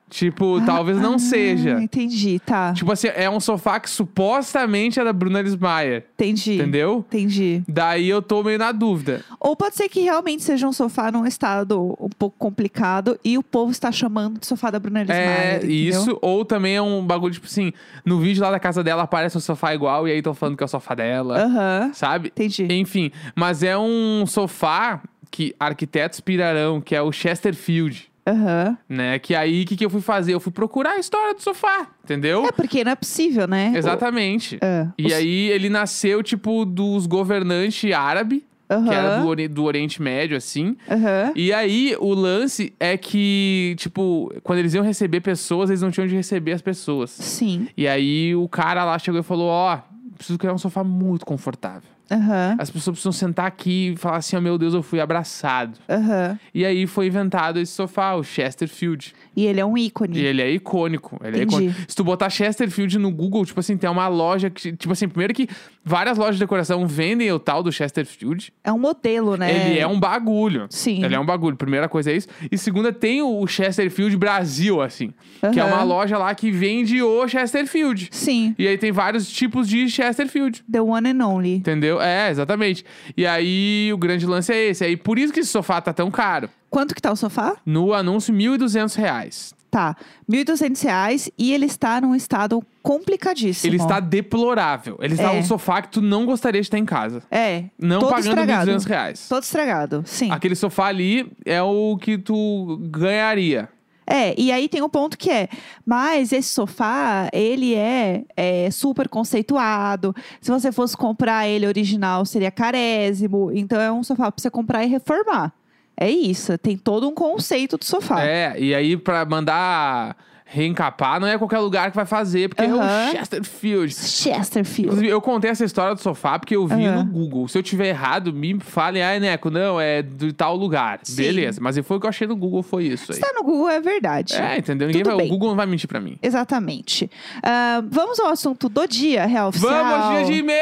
Tipo, 0.09 0.61
talvez 0.65 0.97
não 0.99 1.15
Ah, 1.15 1.19
seja. 1.19 1.81
Entendi, 1.81 2.39
tá. 2.39 2.71
Tipo 2.73 2.91
assim, 2.93 3.07
é 3.13 3.29
um 3.29 3.39
sofá 3.41 3.77
que 3.79 3.89
supostamente 3.89 4.99
é 4.99 5.03
da 5.03 5.11
Bruna 5.11 5.41
Lismayer. 5.41 6.05
Entendi. 6.13 6.53
Entendeu? 6.55 7.05
Entendi. 7.09 7.61
Daí 7.67 8.07
eu 8.07 8.21
tô 8.21 8.41
meio 8.43 8.57
na 8.57 8.71
dúvida. 8.71 9.21
Ou 9.39 9.55
pode 9.55 9.75
ser 9.75 9.89
que 9.89 9.99
realmente 10.01 10.43
seja 10.43 10.67
um 10.67 10.71
sofá 10.71 11.11
num 11.11 11.25
estado 11.25 11.95
um 11.99 12.09
pouco 12.09 12.35
complicado 12.37 13.19
e 13.23 13.37
o 13.37 13.43
povo 13.43 13.71
está 13.71 13.91
chamando 13.91 14.39
de 14.39 14.45
sofá 14.47 14.71
da 14.71 14.79
Bruna 14.79 15.01
Lismayer. 15.01 15.27
É, 15.29 15.57
entendeu? 15.57 15.71
isso, 15.75 16.17
ou 16.21 16.45
também 16.45 16.75
é 16.77 16.81
um 16.81 17.05
bagulho, 17.05 17.33
tipo 17.33 17.45
assim, 17.47 17.73
no 18.05 18.19
vídeo 18.19 18.41
lá 18.41 18.51
da 18.51 18.59
casa 18.59 18.83
dela 18.83 19.03
aparece 19.03 19.37
um 19.37 19.41
sofá 19.41 19.73
igual 19.75 20.07
e 20.07 20.11
aí 20.11 20.17
estão 20.19 20.33
falando 20.33 20.55
que 20.55 20.63
é 20.63 20.65
o 20.65 20.69
sofá 20.69 20.95
dela, 20.95 21.37
Aham. 21.43 21.91
sabe? 21.93 22.29
Entendi. 22.29 22.67
Enfim, 22.71 23.11
mas 23.35 23.61
é 23.63 23.77
um 23.77 24.25
sofá 24.25 25.01
que 25.29 25.53
arquitetos 25.59 26.19
pirarão, 26.21 26.79
que 26.79 26.95
é 26.95 27.01
o 27.01 27.11
Chesterfield, 27.11 28.09
Aham. 28.27 28.77
né? 28.89 29.17
Que 29.19 29.33
aí, 29.33 29.63
o 29.63 29.65
que, 29.65 29.75
que 29.77 29.85
eu 29.85 29.89
fui 29.89 30.01
fazer? 30.01 30.33
Eu 30.33 30.39
fui 30.39 30.51
procurar 30.51 30.91
a 30.91 30.99
história 30.99 31.33
do 31.33 31.41
sofá, 31.41 31.87
entendeu? 32.03 32.45
É 32.45 32.51
porque 32.51 32.83
não 32.83 32.91
é 32.91 32.95
possível, 32.95 33.47
né? 33.47 33.71
Exatamente. 33.75 34.57
É. 34.61 34.87
E 34.97 35.07
Os- 35.07 35.13
aí 35.13 35.49
ele 35.49 35.69
nasceu, 35.69 36.21
tipo, 36.21 36.65
dos 36.65 37.05
governantes 37.05 37.91
árabes, 37.93 38.41
que 38.67 38.93
era 38.93 39.21
do, 39.21 39.27
Ori- 39.29 39.47
do 39.47 39.63
Oriente 39.63 40.01
Médio, 40.01 40.35
assim. 40.35 40.75
Aham. 40.91 41.31
E 41.35 41.53
aí, 41.53 41.95
o 42.01 42.13
lance 42.13 42.73
é 42.79 42.97
que, 42.97 43.75
tipo, 43.77 44.29
quando 44.43 44.59
eles 44.59 44.73
iam 44.73 44.83
receber 44.83 45.21
pessoas, 45.21 45.69
eles 45.69 45.81
não 45.81 45.89
tinham 45.89 46.05
onde 46.05 46.15
receber 46.15 46.51
as 46.51 46.61
pessoas. 46.61 47.11
Sim. 47.11 47.69
E 47.77 47.87
aí, 47.87 48.35
o 48.35 48.47
cara 48.49 48.83
lá 48.83 48.99
chegou 48.99 49.21
e 49.21 49.23
falou: 49.23 49.47
Ó, 49.47 49.77
preciso 50.17 50.37
criar 50.37 50.53
um 50.53 50.57
sofá 50.57 50.83
muito 50.83 51.25
confortável. 51.25 51.89
Aham. 52.11 52.55
As 52.59 52.69
pessoas 52.69 52.95
precisam 52.95 53.11
sentar 53.11 53.45
aqui 53.45 53.93
e 53.93 53.97
falar 53.97 54.17
assim: 54.17 54.35
oh, 54.35 54.41
meu 54.41 54.57
Deus, 54.57 54.73
eu 54.73 54.81
fui 54.81 54.99
abraçado. 54.99 55.77
Aham. 55.89 56.39
E 56.53 56.65
aí 56.65 56.87
foi 56.87 57.07
inventado 57.07 57.59
esse 57.59 57.71
sofá, 57.71 58.13
o 58.15 58.23
Chesterfield. 58.23 59.13
E 59.35 59.45
ele 59.45 59.59
é 59.59 59.65
um 59.65 59.77
ícone. 59.77 60.17
E 60.17 60.25
ele 60.25 60.41
é 60.41 60.49
icônico. 60.49 61.19
Ele 61.23 61.39
é 61.39 61.43
Entendi. 61.43 61.65
icônico. 61.65 61.81
Se 61.87 61.95
tu 61.95 62.03
botar 62.03 62.29
Chesterfield 62.29 62.97
no 62.97 63.11
Google, 63.11 63.45
tipo 63.45 63.59
assim, 63.59 63.77
tem 63.77 63.89
uma 63.89 64.07
loja 64.07 64.49
que. 64.49 64.75
Tipo 64.75 64.93
assim, 64.93 65.07
primeiro 65.07 65.33
que 65.33 65.47
várias 65.83 66.17
lojas 66.17 66.35
de 66.35 66.39
decoração 66.39 66.85
vendem 66.87 67.31
o 67.31 67.39
tal 67.39 67.61
do 67.61 67.71
Chesterfield. 67.71 68.51
É 68.63 68.71
um 68.71 68.79
modelo, 68.79 69.37
né? 69.37 69.69
Ele 69.69 69.79
é 69.79 69.87
um 69.87 69.99
bagulho. 69.99 70.67
Sim. 70.69 71.03
Ele 71.03 71.15
é 71.15 71.19
um 71.19 71.25
bagulho. 71.25 71.55
Primeira 71.55 71.87
coisa 71.87 72.11
é 72.11 72.15
isso. 72.15 72.27
E 72.51 72.57
segunda, 72.57 72.91
tem 72.91 73.21
o 73.21 73.45
Chesterfield 73.45 74.15
Brasil, 74.17 74.81
assim. 74.81 75.13
Que 75.53 75.59
é 75.59 75.63
uma 75.63 75.83
loja 75.83 76.17
lá 76.17 76.33
que 76.33 76.51
vende 76.51 77.01
o 77.01 77.27
Chesterfield. 77.27 78.09
Sim. 78.11 78.55
E 78.57 78.67
aí 78.67 78.77
tem 78.77 78.91
vários 78.91 79.29
tipos 79.29 79.67
de 79.67 79.89
Chesterfield. 79.89 80.63
The 80.71 80.81
one 80.81 81.09
and 81.09 81.25
only. 81.25 81.55
Entendeu? 81.55 81.96
É, 82.01 82.29
exatamente. 82.29 82.85
E 83.15 83.25
aí 83.25 83.91
o 83.93 83.97
grande 83.97 84.25
lance 84.25 84.51
é 84.51 84.69
esse. 84.69 84.83
Aí 84.83 84.95
por 84.97 85.17
isso 85.19 85.31
que 85.33 85.39
esse 85.39 85.49
sofá 85.49 85.79
tá 85.81 85.93
tão 85.93 86.09
caro. 86.11 86.49
Quanto 86.69 86.93
que 86.95 87.01
tá 87.01 87.11
o 87.11 87.15
sofá? 87.15 87.55
No 87.65 87.93
anúncio, 87.93 88.33
1.200 88.33 88.95
reais. 88.95 89.53
Tá, 89.69 89.95
1.200 90.31 90.81
reais 90.83 91.29
e 91.37 91.53
ele 91.53 91.65
está 91.65 91.99
num 91.99 92.15
estado 92.15 92.63
complicadíssimo. 92.81 93.69
Ele 93.69 93.81
está 93.81 93.99
deplorável. 93.99 94.97
Ele 95.01 95.13
está 95.13 95.33
É. 95.33 95.37
um 95.39 95.43
sofá 95.43 95.81
que 95.81 95.89
tu 95.89 96.01
não 96.01 96.25
gostaria 96.25 96.61
de 96.61 96.69
ter 96.69 96.77
em 96.77 96.85
casa. 96.85 97.21
É, 97.29 97.65
Não 97.77 97.99
todo 97.99 98.09
pagando 98.11 98.27
estragado. 98.29 98.71
1.200 98.71 98.85
reais. 98.87 99.27
Todo 99.27 99.43
estragado, 99.43 100.03
sim. 100.05 100.31
Aquele 100.31 100.55
sofá 100.55 100.85
ali 100.87 101.29
é 101.45 101.61
o 101.61 101.97
que 102.01 102.17
tu 102.17 102.77
ganharia. 102.89 103.67
É, 104.09 104.33
e 104.39 104.53
aí 104.53 104.69
tem 104.69 104.81
um 104.81 104.87
ponto 104.87 105.17
que 105.17 105.29
é, 105.29 105.49
mas 105.85 106.31
esse 106.31 106.47
sofá, 106.47 107.29
ele 107.33 107.75
é, 107.75 108.23
é 108.37 108.71
super 108.71 109.09
conceituado. 109.09 110.15
Se 110.39 110.49
você 110.49 110.71
fosse 110.71 110.95
comprar 110.95 111.45
ele 111.45 111.67
original, 111.67 112.25
seria 112.25 112.49
carésimo. 112.49 113.51
Então 113.53 113.81
é 113.81 113.91
um 113.91 114.03
sofá 114.03 114.31
pra 114.31 114.41
você 114.41 114.49
comprar 114.49 114.85
e 114.85 114.87
reformar. 114.87 115.53
É 115.99 116.09
isso, 116.09 116.57
tem 116.57 116.77
todo 116.77 117.09
um 117.09 117.13
conceito 117.13 117.77
do 117.77 117.83
sofá. 117.83 118.23
É, 118.23 118.57
e 118.57 118.73
aí 118.73 118.95
pra 118.95 119.25
mandar 119.25 120.15
reencapar, 120.49 121.19
não 121.19 121.27
é 121.27 121.37
qualquer 121.37 121.59
lugar 121.59 121.89
que 121.91 121.95
vai 121.95 122.05
fazer, 122.05 122.49
porque 122.49 122.63
é 122.63 122.73
o 122.73 122.79
Chesterfield. 123.11 123.93
Chesterfield. 123.93 124.87
Inclusive, 124.87 125.07
eu 125.11 125.21
contei 125.21 125.51
essa 125.51 125.65
história 125.65 125.93
do 125.93 126.01
sofá 126.01 126.39
porque 126.39 126.55
eu 126.55 126.65
vi 126.65 126.87
no 126.87 127.03
Google. 127.05 127.47
Se 127.47 127.57
eu 127.57 127.63
tiver 127.63 127.89
errado, 127.89 128.31
me 128.33 128.57
falem, 128.59 129.03
ai, 129.03 129.19
Neco, 129.19 129.49
não, 129.49 129.79
é 129.79 130.01
de 130.01 130.31
tal 130.31 130.55
lugar. 130.55 130.99
Sim. 131.03 131.15
Beleza, 131.17 131.59
mas 131.61 131.77
foi 131.79 131.97
o 131.97 131.99
que 131.99 132.05
eu 132.05 132.09
achei 132.09 132.25
no 132.27 132.35
Google, 132.35 132.63
foi 132.63 132.85
isso 132.85 133.11
aí. 133.11 133.15
Se 133.15 133.21
tá 133.21 133.31
no 133.35 133.43
Google, 133.43 133.69
é 133.69 133.81
verdade. 133.81 134.35
É, 134.35 134.57
entendeu? 134.57 134.87
Ninguém 134.87 135.03
vai, 135.03 135.15
o. 135.15 135.27
Google 135.27 135.49
não 135.49 135.55
vai 135.55 135.65
mentir 135.65 135.87
pra 135.87 135.99
mim. 135.99 136.17
Exatamente. 136.23 137.11
Ah, 137.43 137.83
vamos 137.89 138.19
ao 138.19 138.27
assunto 138.29 138.69
do 138.69 138.87
dia, 138.87 139.25
real 139.25 139.49
oficial. 139.49 139.71
Vamos, 139.71 140.17
dia 140.17 140.25
de 140.33 140.39
e-mail! 140.39 140.57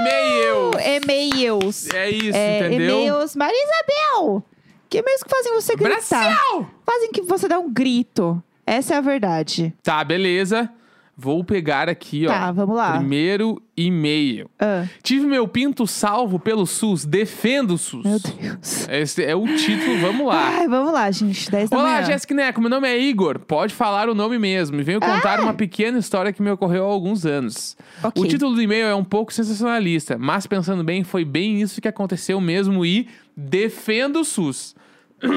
E-mail! 0.00 0.70
E-mails. 1.02 1.88
É 1.92 2.10
isso, 2.10 2.36
É, 2.36 2.66
entendeu? 2.66 3.00
E-mails. 3.00 3.34
Maria 3.36 3.56
Isabel! 3.64 4.44
Que 4.88 4.98
e-mails 4.98 5.22
que 5.22 5.30
fazem 5.30 5.52
você 5.52 5.74
gritar? 5.76 5.98
Brasil! 5.98 6.66
Fazem 6.84 7.10
que 7.12 7.22
você 7.22 7.48
dá 7.48 7.58
um 7.58 7.72
grito. 7.72 8.42
Essa 8.66 8.94
é 8.94 8.96
a 8.98 9.00
verdade. 9.00 9.74
Tá, 9.82 10.02
beleza. 10.04 10.70
Vou 11.18 11.42
pegar 11.42 11.88
aqui, 11.88 12.26
ó. 12.26 12.28
Tá, 12.28 12.52
vamos 12.52 12.76
lá. 12.76 12.98
Primeiro 12.98 13.62
e-mail. 13.74 14.50
Ah, 14.60 14.84
Tive 15.02 15.24
meu 15.24 15.48
pinto 15.48 15.86
salvo 15.86 16.38
pelo 16.38 16.66
SUS. 16.66 17.06
Defendo 17.06 17.72
o 17.72 17.78
SUS. 17.78 18.04
meu 18.04 18.18
Deus. 18.20 18.86
Esse 18.86 19.24
é 19.24 19.34
o 19.34 19.46
título, 19.56 19.98
vamos 19.98 20.26
lá. 20.26 20.58
Ai, 20.58 20.68
vamos 20.68 20.92
lá, 20.92 21.10
gente. 21.10 21.50
10 21.50 21.70
da 21.70 21.78
Olá. 21.78 22.02
Jéssica 22.02 22.34
Neco. 22.34 22.60
Meu 22.60 22.68
nome 22.68 22.86
é 22.86 22.98
Igor. 23.00 23.38
Pode 23.38 23.72
falar 23.74 24.10
o 24.10 24.14
nome 24.14 24.38
mesmo. 24.38 24.78
E 24.78 24.82
venho 24.82 25.00
contar 25.00 25.40
uma 25.40 25.54
pequena 25.54 25.98
história 25.98 26.34
que 26.34 26.42
me 26.42 26.50
ocorreu 26.50 26.84
há 26.84 26.92
alguns 26.92 27.24
anos. 27.24 27.78
Ok. 28.02 28.22
O 28.22 28.26
título 28.28 28.54
do 28.54 28.60
e-mail 28.60 28.86
é 28.86 28.94
um 28.94 29.04
pouco 29.04 29.32
sensacionalista, 29.32 30.18
mas 30.18 30.46
pensando 30.46 30.84
bem, 30.84 31.02
foi 31.02 31.24
bem 31.24 31.62
isso 31.62 31.80
que 31.80 31.88
aconteceu 31.88 32.38
mesmo 32.42 32.84
e 32.84 33.08
defendo 33.36 34.20
o 34.20 34.24
SUS. 34.24 34.74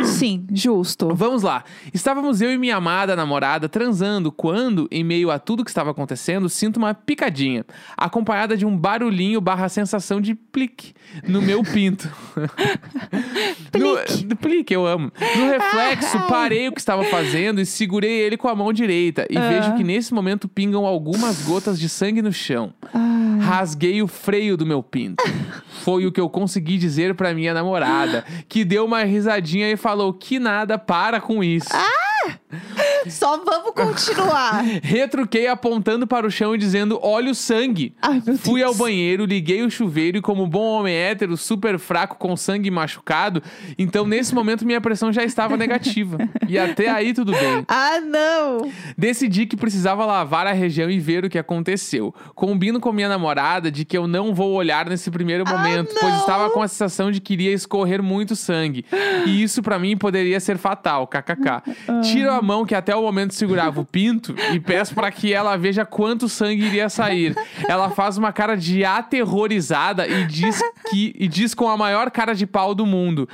Sim, 0.03 0.45
justo. 0.51 1.15
Vamos 1.15 1.41
lá. 1.41 1.63
Estávamos 1.93 2.41
eu 2.41 2.51
e 2.51 2.57
minha 2.57 2.75
amada 2.75 3.15
namorada 3.15 3.69
transando 3.69 4.29
quando, 4.29 4.89
em 4.91 5.05
meio 5.05 5.31
a 5.31 5.39
tudo 5.39 5.63
que 5.63 5.71
estava 5.71 5.91
acontecendo, 5.91 6.49
sinto 6.49 6.75
uma 6.75 6.93
picadinha, 6.93 7.65
acompanhada 7.95 8.57
de 8.57 8.65
um 8.65 8.75
barulhinho 8.77 9.39
barra 9.39 9.69
sensação 9.69 10.19
de 10.19 10.35
plique 10.35 10.93
no 11.25 11.41
meu 11.41 11.63
pinto. 11.63 12.11
Plique. 13.71 14.25
No, 14.25 14.35
plique, 14.35 14.73
eu 14.73 14.85
amo. 14.85 15.11
No 15.37 15.45
reflexo, 15.47 16.17
Ai. 16.17 16.27
parei 16.27 16.67
o 16.67 16.71
que 16.73 16.79
estava 16.79 17.03
fazendo 17.05 17.61
e 17.61 17.65
segurei 17.65 18.11
ele 18.19 18.35
com 18.37 18.47
a 18.47 18.55
mão 18.55 18.73
direita. 18.73 19.25
E 19.29 19.37
Ah. 19.37 19.47
vejo 19.49 19.75
que 19.75 19.83
nesse 19.83 20.13
momento 20.13 20.47
pingam 20.47 20.85
algumas 20.85 21.41
gotas 21.43 21.79
de 21.79 21.87
sangue 21.87 22.21
no 22.21 22.33
chão. 22.33 22.73
Ai, 22.93 23.08
Rasguei 23.49 23.99
o 24.03 24.07
freio 24.07 24.55
do 24.55 24.63
meu 24.63 24.83
pinto. 24.83 25.23
Foi 25.83 26.05
o 26.05 26.11
que 26.11 26.21
eu 26.21 26.29
consegui 26.29 26.77
dizer 26.77 27.15
pra 27.15 27.33
minha 27.33 27.51
namorada, 27.51 28.23
que 28.47 28.63
deu 28.63 28.85
uma 28.85 29.03
risadinha 29.03 29.71
e 29.71 29.75
falou 29.75 30.13
que 30.13 30.37
nada, 30.37 30.77
para 30.77 31.19
com 31.19 31.43
isso. 31.43 31.69
Só 33.09 33.37
vamos 33.43 33.71
continuar. 33.73 34.63
Retruquei 34.83 35.47
apontando 35.47 36.05
para 36.07 36.25
o 36.27 36.31
chão 36.31 36.53
e 36.55 36.57
dizendo: 36.57 36.99
Olha 37.01 37.31
o 37.31 37.35
sangue. 37.35 37.93
Ai, 38.01 38.21
meu 38.25 38.37
Fui 38.37 38.61
Deus. 38.61 38.71
ao 38.71 38.75
banheiro, 38.75 39.25
liguei 39.25 39.63
o 39.63 39.69
chuveiro 39.69 40.17
e, 40.17 40.21
como 40.21 40.45
bom 40.47 40.63
homem 40.79 40.95
hétero, 40.95 41.35
super 41.37 41.77
fraco, 41.79 42.17
com 42.17 42.35
sangue 42.35 42.69
machucado, 42.71 43.41
então 43.77 44.05
nesse 44.05 44.33
momento 44.33 44.65
minha 44.65 44.81
pressão 44.81 45.11
já 45.11 45.23
estava 45.23 45.55
negativa. 45.57 46.17
E 46.47 46.57
até 46.57 46.89
aí 46.89 47.13
tudo 47.13 47.31
bem. 47.31 47.65
Ah, 47.81 47.99
não! 48.01 48.71
Decidi 48.97 49.45
que 49.45 49.55
precisava 49.55 50.05
lavar 50.05 50.45
a 50.47 50.51
região 50.53 50.89
e 50.89 50.99
ver 50.99 51.23
o 51.25 51.29
que 51.29 51.37
aconteceu. 51.37 52.13
Combino 52.35 52.79
com 52.79 52.91
minha 52.91 53.07
namorada 53.09 53.71
de 53.71 53.85
que 53.85 53.97
eu 53.97 54.07
não 54.07 54.33
vou 54.33 54.51
olhar 54.53 54.87
nesse 54.89 55.09
primeiro 55.11 55.43
Ah, 55.47 55.51
momento, 55.57 55.93
pois 55.99 56.13
não! 56.13 56.19
estava 56.19 56.49
com 56.49 56.61
a 56.61 56.67
sensação 56.67 57.11
de 57.11 57.19
que 57.21 57.33
iria 57.33 57.51
escorrer 57.53 58.01
muito 58.03 58.35
sangue. 58.35 58.85
E 59.25 59.41
isso 59.43 59.61
pra 59.61 59.77
mim 59.79 59.95
poderia 59.97 60.39
ser 60.39 60.57
fatal, 60.57 61.07
kkk. 61.07 61.61
Tiro 62.03 62.31
a 62.31 62.41
mão 62.41 62.65
que 62.65 62.75
até 62.75 62.88
o 62.95 63.01
momento 63.01 63.33
segurava 63.33 63.81
o 63.81 63.85
pinto 63.85 64.35
e 64.53 64.59
peço 64.59 64.93
pra 64.93 65.11
que 65.11 65.33
ela 65.33 65.57
veja 65.57 65.85
quanto 65.85 66.29
sangue 66.29 66.65
iria 66.65 66.89
sair. 66.89 67.35
Ela 67.67 67.89
faz 67.89 68.17
uma 68.17 68.31
cara 68.31 68.55
de 68.55 68.83
aterrorizada 68.83 70.07
e 70.07 70.25
diz 70.25 70.61
que 70.89 71.13
e 71.17 71.27
diz 71.27 71.53
com 71.53 71.69
a 71.69 71.77
maior 71.77 72.11
cara 72.11 72.33
de 72.33 72.45
pau 72.45 72.73
do 72.73 72.85
mundo. 72.85 73.27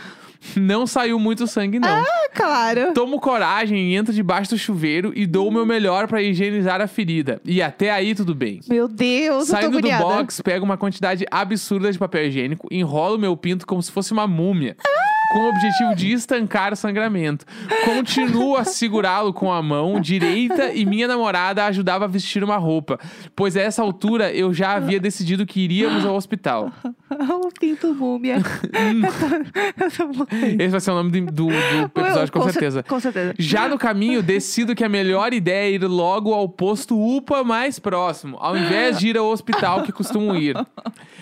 Não 0.55 0.85
saiu 0.85 1.17
muito 1.17 1.47
sangue 1.47 1.79
não. 1.79 1.89
Ah, 1.89 2.29
claro. 2.33 2.93
Tomo 2.93 3.19
coragem 3.19 3.91
e 3.91 3.95
entro 3.95 4.13
debaixo 4.13 4.51
do 4.51 4.57
chuveiro 4.57 5.11
e 5.15 5.25
dou 5.25 5.47
o 5.47 5.51
meu 5.51 5.65
melhor 5.65 6.07
pra 6.07 6.21
higienizar 6.21 6.81
a 6.81 6.87
ferida. 6.87 7.41
E 7.43 7.61
até 7.61 7.91
aí 7.91 8.13
tudo 8.13 8.35
bem. 8.35 8.59
Meu 8.69 8.87
Deus, 8.87 9.49
eu 9.49 9.55
Saindo 9.55 9.79
do 9.81 9.89
box, 9.89 10.41
pego 10.41 10.63
uma 10.63 10.77
quantidade 10.77 11.25
absurda 11.31 11.91
de 11.91 11.97
papel 11.97 12.25
higiênico, 12.27 12.67
enrolo 12.69 13.17
meu 13.17 13.35
pinto 13.35 13.65
como 13.65 13.81
se 13.81 13.91
fosse 13.91 14.11
uma 14.13 14.27
múmia. 14.27 14.77
Com 15.35 15.41
o 15.41 15.49
objetivo 15.49 15.93
de 15.95 16.13
estancar 16.13 16.71
o 16.71 16.77
sangramento. 16.77 17.45
Continuo 17.83 18.55
a 18.55 18.63
segurá-lo 18.63 19.33
com 19.33 19.51
a 19.51 19.61
mão 19.61 19.99
direita 19.99 20.71
e 20.73 20.85
minha 20.85 21.09
namorada 21.09 21.65
ajudava 21.65 22.05
a 22.05 22.07
vestir 22.07 22.41
uma 22.41 22.55
roupa. 22.55 22.97
Pois 23.35 23.57
a 23.57 23.61
essa 23.61 23.81
altura 23.81 24.31
eu 24.31 24.53
já 24.53 24.71
havia 24.75 24.97
decidido 24.97 25.45
que 25.45 25.59
iríamos 25.59 26.05
ao 26.05 26.15
hospital. 26.15 26.71
o 27.11 27.49
pinto 27.59 27.91
múmia. 27.93 28.37
Esse 30.57 30.67
vai 30.69 30.79
ser 30.79 30.91
o 30.91 30.95
nome 30.95 31.11
do, 31.11 31.25
do- 31.31 31.47
do 31.47 31.99
episódio, 31.99 32.31
com, 32.31 32.41
cer- 32.43 32.53
certeza. 32.53 32.83
Com 32.83 32.99
certeza. 33.01 33.33
Já 33.37 33.67
no 33.67 33.77
caminho, 33.77 34.23
decido 34.23 34.73
que 34.73 34.85
a 34.85 34.89
melhor 34.89 35.33
ideia 35.33 35.65
é 35.69 35.71
ir 35.71 35.83
logo 35.83 36.33
ao 36.33 36.47
posto 36.47 36.97
UPA 36.97 37.43
mais 37.43 37.77
próximo, 37.77 38.37
ao 38.39 38.55
invés 38.57 38.97
de 38.99 39.09
ir 39.09 39.17
ao 39.17 39.25
hospital 39.27 39.83
que 39.83 39.91
costumo 39.91 40.33
ir. 40.35 40.55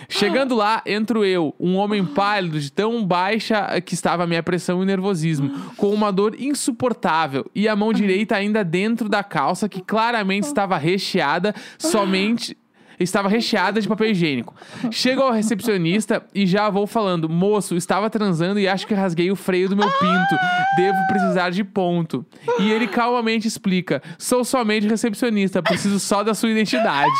Chegando 0.08 0.54
lá, 0.54 0.82
entro 0.86 1.24
eu, 1.24 1.54
um 1.58 1.76
homem 1.76 2.04
pálido, 2.04 2.60
de 2.60 2.70
tão 2.70 3.04
baixa 3.04 3.80
que 3.80 3.94
estava 4.04 4.24
a 4.24 4.26
minha 4.26 4.42
pressão 4.42 4.82
e 4.82 4.86
nervosismo, 4.86 5.50
com 5.78 5.88
uma 5.88 6.12
dor 6.12 6.36
insuportável 6.38 7.50
e 7.54 7.66
a 7.66 7.74
mão 7.74 7.90
direita 7.90 8.36
ainda 8.36 8.62
dentro 8.62 9.08
da 9.08 9.24
calça 9.24 9.66
que 9.66 9.80
claramente 9.80 10.44
estava 10.44 10.76
recheada 10.76 11.54
somente. 11.78 12.54
Estava 13.00 13.28
recheada 13.28 13.80
de 13.80 13.88
papel 13.88 14.10
higiênico. 14.10 14.54
Chego 14.88 15.22
ao 15.22 15.32
recepcionista 15.32 16.24
e 16.32 16.46
já 16.46 16.70
vou 16.70 16.86
falando: 16.86 17.28
Moço, 17.28 17.74
estava 17.74 18.08
transando 18.08 18.60
e 18.60 18.68
acho 18.68 18.86
que 18.86 18.94
rasguei 18.94 19.32
o 19.32 19.36
freio 19.36 19.68
do 19.68 19.76
meu 19.76 19.90
pinto. 19.90 20.36
Devo 20.76 20.98
precisar 21.08 21.50
de 21.50 21.64
ponto. 21.64 22.24
E 22.60 22.70
ele 22.70 22.86
calmamente 22.86 23.48
explica: 23.48 24.00
Sou 24.16 24.44
somente 24.44 24.86
recepcionista, 24.86 25.60
preciso 25.60 25.98
só 25.98 26.22
da 26.22 26.34
sua 26.34 26.50
identidade. 26.50 27.10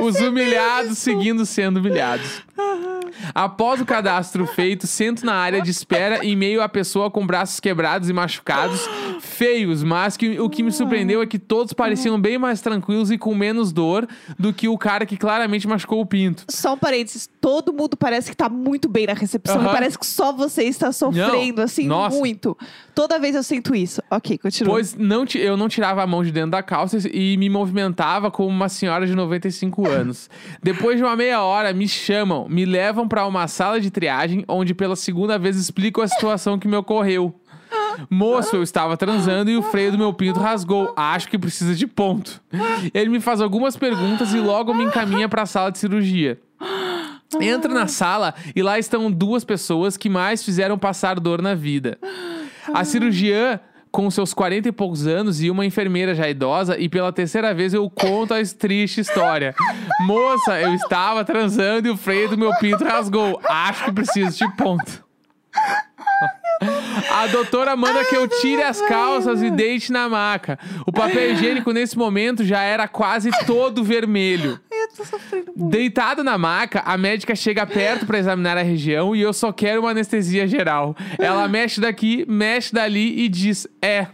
Os 0.00 0.16
humilhados 0.16 0.98
seguindo 0.98 1.46
sendo 1.46 1.78
humilhados. 1.78 2.42
Após 3.34 3.80
o 3.80 3.84
cadastro 3.84 4.46
feito, 4.46 4.86
sento 4.86 5.24
na 5.24 5.34
área 5.34 5.60
de 5.60 5.70
espera 5.70 6.24
em 6.24 6.36
meio 6.36 6.62
a 6.62 6.68
pessoa 6.68 7.10
com 7.10 7.26
braços 7.26 7.60
quebrados 7.60 8.08
e 8.08 8.12
machucados, 8.12 8.80
feios, 9.20 9.82
mas 9.82 10.16
que, 10.16 10.38
o 10.40 10.48
que 10.48 10.62
me 10.62 10.72
surpreendeu 10.72 11.22
é 11.22 11.26
que 11.26 11.38
todos 11.38 11.72
pareciam 11.72 12.20
bem 12.20 12.38
mais 12.38 12.60
tranquilos 12.60 13.10
e 13.10 13.18
com 13.18 13.34
menos 13.34 13.72
dor 13.72 14.06
do 14.38 14.52
que 14.52 14.68
o 14.68 14.76
cara 14.76 15.06
que 15.06 15.16
claramente 15.16 15.66
machucou 15.66 16.00
o 16.00 16.06
pinto. 16.06 16.44
Só 16.50 16.74
um 16.74 16.78
parênteses, 16.78 17.28
todo 17.40 17.72
mundo 17.72 17.96
parece 17.96 18.30
que 18.30 18.36
tá 18.36 18.48
muito 18.48 18.88
bem 18.88 19.06
na 19.06 19.14
recepção. 19.14 19.56
Aham. 19.60 19.70
E 19.70 19.72
parece 19.72 19.98
que 19.98 20.06
só 20.06 20.32
você 20.32 20.64
está 20.64 20.92
sofrendo, 20.92 21.56
Não, 21.58 21.64
assim, 21.64 21.86
nossa. 21.86 22.16
muito. 22.16 22.56
Toda 22.94 23.18
vez 23.18 23.34
eu 23.34 23.42
sinto 23.42 23.74
isso. 23.74 24.02
Ok, 24.10 24.38
continua. 24.38 24.74
Pois 24.74 24.94
não, 24.94 25.24
eu 25.34 25.56
não 25.56 25.68
tirava 25.68 26.02
a 26.02 26.06
mão 26.06 26.22
de 26.22 26.30
dentro 26.30 26.50
da 26.50 26.62
calça 26.62 26.98
e 27.10 27.36
me 27.36 27.48
movimentava 27.48 28.30
como 28.30 28.48
uma 28.48 28.68
senhora 28.68 29.06
de 29.06 29.14
95 29.14 29.88
anos. 29.88 30.28
Depois 30.62 30.96
de 30.98 31.02
uma 31.02 31.16
meia 31.16 31.42
hora, 31.42 31.72
me 31.72 31.88
chamam, 31.88 32.48
me 32.48 32.64
levam 32.64 33.01
para 33.06 33.26
uma 33.26 33.46
sala 33.48 33.80
de 33.80 33.90
triagem, 33.90 34.44
onde 34.48 34.74
pela 34.74 34.96
segunda 34.96 35.38
vez 35.38 35.56
explico 35.56 36.00
a 36.00 36.08
situação 36.08 36.58
que 36.58 36.68
me 36.68 36.76
ocorreu. 36.76 37.34
Moço, 38.08 38.56
eu 38.56 38.62
estava 38.62 38.96
transando 38.96 39.50
e 39.50 39.56
o 39.56 39.62
freio 39.62 39.92
do 39.92 39.98
meu 39.98 40.12
pinto 40.12 40.40
rasgou. 40.40 40.92
Acho 40.96 41.28
que 41.28 41.38
precisa 41.38 41.74
de 41.74 41.86
ponto. 41.86 42.42
Ele 42.92 43.10
me 43.10 43.20
faz 43.20 43.40
algumas 43.40 43.76
perguntas 43.76 44.32
e 44.32 44.38
logo 44.38 44.74
me 44.74 44.84
encaminha 44.84 45.28
para 45.28 45.42
a 45.42 45.46
sala 45.46 45.70
de 45.70 45.78
cirurgia. 45.78 46.40
Entro 47.40 47.72
na 47.72 47.86
sala 47.86 48.34
e 48.54 48.62
lá 48.62 48.78
estão 48.78 49.10
duas 49.10 49.44
pessoas 49.44 49.96
que 49.96 50.08
mais 50.08 50.42
fizeram 50.42 50.78
passar 50.78 51.18
dor 51.18 51.40
na 51.40 51.54
vida. 51.54 51.98
A 52.72 52.84
cirurgiã 52.84 53.58
com 53.92 54.10
seus 54.10 54.32
40 54.32 54.70
e 54.70 54.72
poucos 54.72 55.06
anos 55.06 55.42
e 55.42 55.50
uma 55.50 55.66
enfermeira 55.66 56.14
já 56.14 56.28
idosa 56.28 56.78
e 56.78 56.88
pela 56.88 57.12
terceira 57.12 57.52
vez 57.52 57.74
eu 57.74 57.88
conto 57.90 58.32
a 58.32 58.38
triste 58.58 59.02
história. 59.02 59.54
Moça, 60.06 60.58
eu 60.58 60.74
estava 60.74 61.22
transando 61.24 61.86
e 61.86 61.90
o 61.90 61.96
freio 61.96 62.30
do 62.30 62.38
meu 62.38 62.56
pinto 62.56 62.82
rasgou. 62.82 63.38
Acho 63.44 63.84
que 63.84 63.92
preciso 63.92 64.38
de 64.38 64.56
ponto. 64.56 65.04
A 67.10 67.26
doutora 67.26 67.76
manda 67.76 68.04
que 68.04 68.16
eu 68.16 68.26
tire 68.26 68.62
as 68.62 68.80
calças 68.80 69.42
e 69.42 69.50
deite 69.50 69.92
na 69.92 70.08
maca. 70.08 70.58
O 70.86 70.92
papel 70.92 71.32
higiênico 71.32 71.72
nesse 71.72 71.98
momento 71.98 72.44
já 72.44 72.62
era 72.62 72.88
quase 72.88 73.30
todo 73.46 73.84
vermelho. 73.84 74.58
Tô 74.96 75.04
sofrendo 75.04 75.52
muito. 75.56 75.70
Deitado 75.70 76.22
na 76.22 76.36
maca, 76.36 76.80
a 76.84 76.96
médica 76.98 77.34
chega 77.34 77.66
perto 77.66 78.04
pra 78.06 78.18
examinar 78.18 78.56
a 78.58 78.62
região 78.62 79.14
e 79.16 79.20
eu 79.22 79.32
só 79.32 79.50
quero 79.52 79.80
uma 79.80 79.90
anestesia 79.90 80.46
geral. 80.46 80.94
Ela 81.18 81.46
mexe 81.48 81.80
daqui, 81.80 82.24
mexe 82.28 82.72
dali 82.74 83.20
e 83.24 83.28
diz: 83.28 83.66
É. 83.80 84.06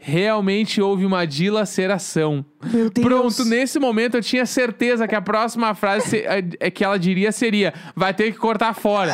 Realmente 0.00 0.80
houve 0.80 1.04
uma 1.04 1.26
dilaceração. 1.26 2.44
Meu 2.72 2.88
Deus. 2.88 3.04
Pronto, 3.06 3.44
nesse 3.44 3.80
momento 3.80 4.16
eu 4.16 4.22
tinha 4.22 4.46
certeza 4.46 5.08
que 5.08 5.14
a 5.14 5.20
próxima 5.20 5.74
frase 5.74 6.08
se- 6.08 6.18
é- 6.20 6.44
é 6.60 6.70
que 6.70 6.84
ela 6.84 6.96
diria 6.98 7.32
seria: 7.32 7.74
vai 7.96 8.14
ter 8.14 8.30
que 8.32 8.38
cortar 8.38 8.72
fora. 8.74 9.12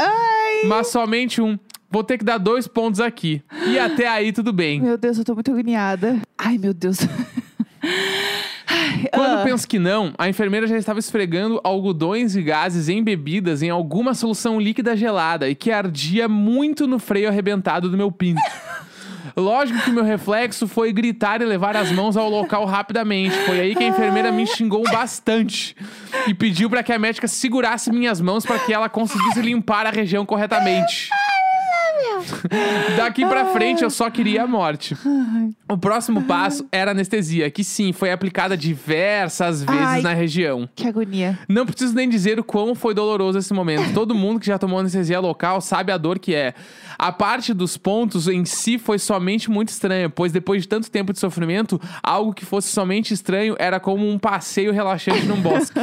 Mas 0.66 0.88
somente 0.88 1.40
um. 1.40 1.58
Vou 1.90 2.04
ter 2.04 2.18
que 2.18 2.24
dar 2.24 2.38
dois 2.38 2.66
pontos 2.68 3.00
aqui. 3.00 3.42
E 3.66 3.78
até 3.78 4.06
aí 4.06 4.30
tudo 4.32 4.52
bem. 4.52 4.80
Meu 4.80 4.98
Deus, 4.98 5.16
eu 5.16 5.24
tô 5.24 5.32
muito 5.34 5.50
agoniada. 5.50 6.20
Ai, 6.36 6.58
meu 6.58 6.74
Deus. 6.74 6.98
Quando 9.12 9.40
ah. 9.40 9.42
penso 9.44 9.66
que 9.66 9.78
não, 9.78 10.12
a 10.18 10.28
enfermeira 10.28 10.66
já 10.66 10.76
estava 10.76 10.98
esfregando 10.98 11.60
algodões 11.62 12.36
e 12.36 12.42
gases 12.42 12.88
embebidas 12.88 13.62
em 13.62 13.70
alguma 13.70 14.14
solução 14.14 14.60
líquida 14.60 14.96
gelada 14.96 15.48
e 15.48 15.54
que 15.54 15.70
ardia 15.70 16.28
muito 16.28 16.86
no 16.86 16.98
freio 16.98 17.28
arrebentado 17.28 17.88
do 17.88 17.96
meu 17.96 18.10
pinto. 18.10 18.40
Lógico 19.36 19.80
que 19.80 19.90
meu 19.90 20.04
reflexo 20.04 20.68
foi 20.68 20.92
gritar 20.92 21.40
e 21.40 21.44
levar 21.44 21.76
as 21.76 21.90
mãos 21.90 22.16
ao 22.16 22.28
local 22.28 22.64
rapidamente. 22.66 23.34
Foi 23.38 23.58
aí 23.58 23.74
que 23.74 23.82
a 23.82 23.86
enfermeira 23.86 24.30
me 24.30 24.46
xingou 24.46 24.84
bastante 24.84 25.74
e 26.28 26.34
pediu 26.34 26.70
para 26.70 26.82
que 26.82 26.92
a 26.92 26.98
médica 26.98 27.26
segurasse 27.26 27.90
minhas 27.90 28.20
mãos 28.20 28.44
para 28.44 28.58
que 28.58 28.72
ela 28.72 28.88
conseguisse 28.88 29.40
limpar 29.40 29.86
a 29.86 29.90
região 29.90 30.24
corretamente. 30.24 31.08
Daqui 32.96 33.26
pra 33.26 33.46
frente 33.46 33.82
eu 33.82 33.90
só 33.90 34.10
queria 34.10 34.42
a 34.44 34.46
morte. 34.46 34.96
O 35.68 35.76
próximo 35.76 36.22
passo 36.22 36.66
era 36.70 36.90
anestesia, 36.90 37.50
que 37.50 37.64
sim, 37.64 37.92
foi 37.92 38.10
aplicada 38.10 38.56
diversas 38.56 39.62
vezes 39.62 39.82
Ai. 39.82 40.02
na 40.02 40.12
região. 40.12 40.68
Que 40.74 40.88
agonia. 40.88 41.38
Não 41.48 41.66
preciso 41.66 41.94
nem 41.94 42.08
dizer 42.08 42.38
o 42.38 42.44
quão 42.44 42.74
foi 42.74 42.94
doloroso 42.94 43.38
esse 43.38 43.52
momento. 43.52 43.92
Todo 43.92 44.14
mundo 44.14 44.40
que 44.40 44.46
já 44.46 44.58
tomou 44.58 44.78
anestesia 44.78 45.20
local 45.20 45.60
sabe 45.60 45.92
a 45.92 45.96
dor 45.96 46.18
que 46.18 46.34
é. 46.34 46.54
A 46.98 47.10
parte 47.10 47.52
dos 47.52 47.76
pontos 47.76 48.28
em 48.28 48.44
si 48.44 48.78
foi 48.78 48.98
somente 48.98 49.50
muito 49.50 49.70
estranha, 49.70 50.08
pois 50.08 50.32
depois 50.32 50.62
de 50.62 50.68
tanto 50.68 50.90
tempo 50.90 51.12
de 51.12 51.18
sofrimento, 51.18 51.80
algo 52.02 52.32
que 52.32 52.44
fosse 52.44 52.68
somente 52.68 53.12
estranho 53.12 53.56
era 53.58 53.80
como 53.80 54.08
um 54.08 54.18
passeio 54.18 54.72
relaxante 54.72 55.26
num 55.26 55.40
bosque. 55.40 55.78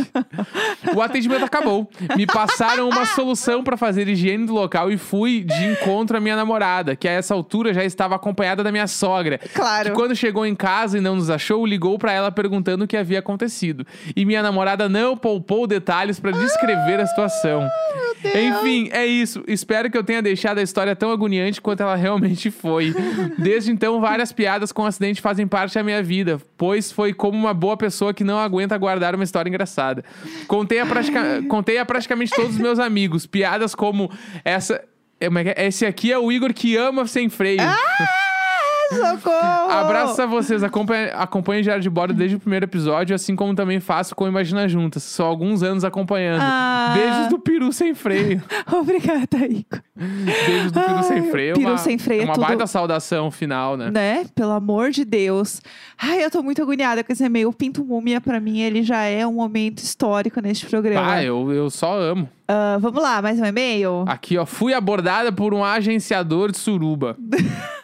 O 0.95 1.01
atendimento 1.01 1.45
acabou. 1.45 1.89
Me 2.15 2.25
passaram 2.25 2.89
uma 2.89 3.05
solução 3.05 3.63
para 3.63 3.77
fazer 3.77 4.07
higiene 4.07 4.45
do 4.45 4.53
local 4.53 4.91
e 4.91 4.97
fui 4.97 5.41
de 5.41 5.65
encontro 5.65 6.17
à 6.17 6.19
minha 6.19 6.30
namorada, 6.35 6.95
que 6.95 7.07
a 7.07 7.11
essa 7.11 7.33
altura 7.33 7.73
já 7.73 7.83
estava 7.83 8.15
acompanhada 8.15 8.63
da 8.63 8.71
minha 8.71 8.87
sogra. 8.87 9.39
Claro. 9.53 9.89
Que 9.89 9.95
quando 9.95 10.15
chegou 10.15 10.45
em 10.45 10.55
casa 10.55 10.97
e 10.97 11.01
não 11.01 11.15
nos 11.15 11.29
achou, 11.29 11.65
ligou 11.65 11.97
para 11.97 12.11
ela 12.11 12.31
perguntando 12.31 12.85
o 12.85 12.87
que 12.87 12.97
havia 12.97 13.19
acontecido. 13.19 13.85
E 14.15 14.25
minha 14.25 14.41
namorada 14.43 14.87
não 14.89 15.15
poupou 15.17 15.65
detalhes 15.67 16.19
para 16.19 16.31
descrever 16.31 16.99
a 16.99 17.05
situação. 17.05 17.67
Enfim, 18.23 18.89
é 18.91 19.05
isso. 19.05 19.43
Espero 19.47 19.89
que 19.89 19.97
eu 19.97 20.03
tenha 20.03 20.21
deixado 20.21 20.59
a 20.59 20.61
história 20.61 20.95
tão 20.95 21.11
agoniante 21.11 21.59
quanto 21.59 21.81
ela 21.81 21.95
realmente 21.95 22.51
foi. 22.51 22.93
Desde 23.37 23.71
então, 23.71 23.99
várias 23.99 24.31
piadas 24.31 24.71
com 24.71 24.83
o 24.83 24.85
acidente 24.85 25.21
fazem 25.21 25.47
parte 25.47 25.73
da 25.75 25.83
minha 25.83 26.03
vida, 26.03 26.39
pois 26.57 26.91
foi 26.91 27.13
como 27.13 27.37
uma 27.37 27.53
boa 27.53 27.75
pessoa 27.75 28.13
que 28.13 28.23
não 28.23 28.37
aguenta 28.37 28.77
guardar 28.77 29.15
uma 29.15 29.23
história 29.23 29.49
engraçada. 29.49 30.03
Contei 30.47 30.79
a, 30.79 30.85
pratica- 30.85 31.41
Contei 31.49 31.77
a 31.79 31.85
praticamente 31.85 32.31
todos 32.35 32.51
os 32.51 32.57
meus 32.57 32.77
amigos. 32.79 33.25
Piadas 33.25 33.73
como 33.73 34.11
essa. 34.45 34.83
É, 35.21 35.29
é 35.29 35.47
é? 35.55 35.67
Esse 35.67 35.85
aqui 35.85 36.11
é 36.11 36.17
o 36.17 36.31
Igor 36.31 36.53
que 36.53 36.75
ama 36.75 37.05
sem 37.05 37.29
freio. 37.29 37.61
Socorro! 38.95 39.71
Abraços 39.71 40.19
a 40.19 40.25
vocês. 40.25 40.63
Acompanhe, 40.63 41.09
acompanhe 41.13 41.61
Diário 41.63 41.81
de 41.81 41.89
Bordo 41.89 42.13
desde 42.13 42.35
o 42.35 42.39
primeiro 42.39 42.65
episódio, 42.65 43.15
assim 43.15 43.35
como 43.35 43.55
também 43.55 43.79
faço 43.79 44.15
com 44.15 44.27
Imagina 44.27 44.67
Juntas. 44.67 45.03
Só 45.03 45.25
alguns 45.25 45.63
anos 45.63 45.83
acompanhando. 45.83 46.41
Ah. 46.43 46.93
Beijos 46.95 47.27
do 47.29 47.39
peru 47.39 47.71
sem 47.71 47.93
freio. 47.93 48.43
Obrigada, 48.71 49.37
Igor. 49.47 49.81
Beijos 49.95 50.71
do 50.71 50.79
peru 50.81 50.95
Ai, 50.97 51.03
sem 51.03 51.29
freio. 51.31 51.53
peru 51.55 51.67
uma, 51.67 51.77
sem 51.77 51.97
freio 51.97 52.21
é 52.21 52.25
uma 52.25 52.33
tudo- 52.33 52.45
baita 52.47 52.67
saudação 52.67 53.31
final, 53.31 53.77
né? 53.77 53.89
Né? 53.91 54.25
Pelo 54.35 54.51
amor 54.51 54.89
de 54.91 55.05
Deus. 55.05 55.61
Ai, 56.01 56.23
eu 56.23 56.29
tô 56.31 56.41
muito 56.43 56.61
agoniada 56.61 57.03
com 57.03 57.11
esse 57.13 57.23
e-mail. 57.23 57.49
O 57.49 57.53
Pinto 57.53 57.83
Múmia, 57.85 58.19
pra 58.19 58.39
mim, 58.39 58.59
ele 58.61 58.83
já 58.83 59.03
é 59.03 59.25
um 59.25 59.33
momento 59.33 59.79
histórico 59.79 60.41
neste 60.41 60.65
programa. 60.65 61.13
Ah, 61.13 61.23
eu, 61.23 61.51
eu 61.51 61.69
só 61.69 61.97
amo. 61.99 62.27
Ah, 62.47 62.77
vamos 62.81 63.01
lá, 63.01 63.21
mais 63.21 63.39
um 63.39 63.45
e-mail? 63.45 64.03
Aqui, 64.07 64.37
ó. 64.37 64.45
Fui 64.45 64.73
abordada 64.73 65.31
por 65.31 65.53
um 65.53 65.63
agenciador 65.63 66.51
de 66.51 66.57
suruba. 66.57 67.15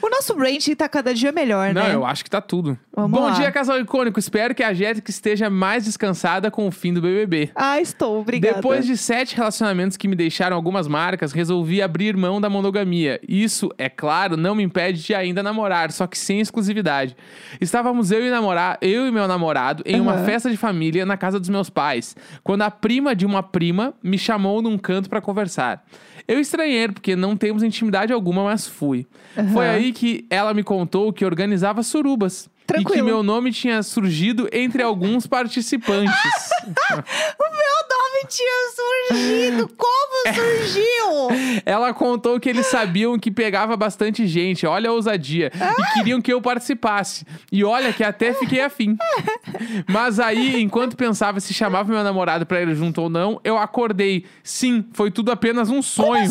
O 0.00 0.08
nosso 0.08 0.34
branding 0.34 0.74
tá 0.74 0.88
cada 0.88 1.12
dia 1.14 1.32
melhor, 1.32 1.72
Não, 1.74 1.82
né? 1.82 1.94
eu 1.94 2.04
acho 2.04 2.22
que 2.24 2.30
tá 2.30 2.40
tudo. 2.40 2.78
Vamos 2.94 3.18
Bom 3.18 3.26
lá. 3.26 3.32
dia, 3.32 3.50
casal 3.50 3.78
icônico. 3.80 4.18
Espero 4.18 4.54
que 4.54 4.62
a 4.62 4.72
Jéssica 4.72 5.10
esteja 5.10 5.48
mais 5.50 5.84
descansada 5.84 6.50
com 6.50 6.66
o 6.66 6.70
fim 6.70 6.92
do 6.92 7.00
BBB. 7.00 7.50
Ah, 7.54 7.80
estou, 7.80 8.20
obrigada. 8.20 8.56
Depois 8.56 8.86
de 8.86 8.96
sete 8.96 9.36
relacionamentos 9.36 9.96
que 9.96 10.08
me 10.08 10.14
deixaram 10.16 10.56
algumas 10.56 10.86
marcas, 10.88 11.32
resolvi 11.32 11.80
abrir 11.82 12.16
mão 12.16 12.40
da 12.40 12.48
monogamia. 12.50 13.20
Isso, 13.26 13.70
é 13.78 13.88
claro, 13.88 14.36
não 14.36 14.54
me 14.54 14.62
impede 14.62 15.02
de 15.02 15.14
ainda 15.14 15.42
namorar, 15.42 15.90
só 15.92 16.06
que 16.06 16.18
sem 16.18 16.40
exclusividade. 16.40 17.16
Estávamos 17.60 18.10
eu 18.10 18.24
e, 18.26 18.30
namora... 18.30 18.78
eu 18.80 19.06
e 19.06 19.10
meu 19.10 19.26
namorado 19.26 19.82
em 19.86 20.00
uma 20.00 20.14
Aham. 20.14 20.24
festa 20.24 20.50
de 20.50 20.56
família 20.56 21.06
na 21.06 21.16
casa 21.16 21.38
dos 21.40 21.48
meus 21.48 21.70
pais, 21.70 22.16
quando 22.42 22.62
a 22.62 22.70
prima 22.70 23.14
de 23.14 23.26
uma 23.26 23.42
prima 23.42 23.94
me 24.02 24.18
chamou 24.18 24.60
num 24.62 24.76
canto 24.78 25.08
para 25.08 25.20
conversar. 25.20 25.84
Eu 26.30 26.38
estranhei, 26.38 26.86
porque 26.86 27.16
não 27.16 27.36
temos 27.36 27.60
intimidade 27.64 28.12
alguma, 28.12 28.44
mas 28.44 28.64
fui. 28.64 29.04
Foi 29.52 29.66
Aham. 29.66 29.74
aí 29.74 29.92
que 29.92 30.24
ela 30.30 30.54
me 30.54 30.62
contou 30.62 31.12
que 31.12 31.24
organizava 31.24 31.82
surubas. 31.82 32.48
E 32.70 32.78
que 32.78 32.84
Tranquilo. 32.84 33.06
meu 33.06 33.22
nome 33.22 33.52
tinha 33.52 33.82
surgido 33.82 34.48
entre 34.52 34.82
alguns 34.82 35.26
participantes. 35.26 36.14
O 36.90 37.50
meu 37.50 37.88
nome 37.88 38.28
tinha 38.28 38.70
surgido! 38.74 39.68
Como 39.76 40.34
surgiu? 40.34 41.62
Ela 41.64 41.92
contou 41.94 42.38
que 42.38 42.48
eles 42.48 42.66
sabiam 42.66 43.18
que 43.18 43.30
pegava 43.30 43.76
bastante 43.76 44.26
gente, 44.26 44.66
olha 44.66 44.90
a 44.90 44.92
ousadia, 44.92 45.50
e 45.54 45.94
queriam 45.94 46.20
que 46.20 46.32
eu 46.32 46.40
participasse. 46.40 47.24
E 47.50 47.64
olha 47.64 47.92
que 47.92 48.04
até 48.04 48.34
fiquei 48.34 48.60
afim. 48.60 48.96
Mas 49.88 50.18
aí, 50.20 50.60
enquanto 50.60 50.96
pensava 50.96 51.40
se 51.40 51.54
chamava 51.54 51.92
meu 51.92 52.02
namorado 52.04 52.44
pra 52.44 52.60
ir 52.60 52.74
junto 52.74 53.02
ou 53.02 53.08
não, 53.08 53.40
eu 53.44 53.56
acordei. 53.56 54.24
Sim, 54.42 54.84
foi 54.92 55.10
tudo 55.10 55.30
apenas 55.32 55.70
um 55.70 55.80
sonho. 55.82 56.30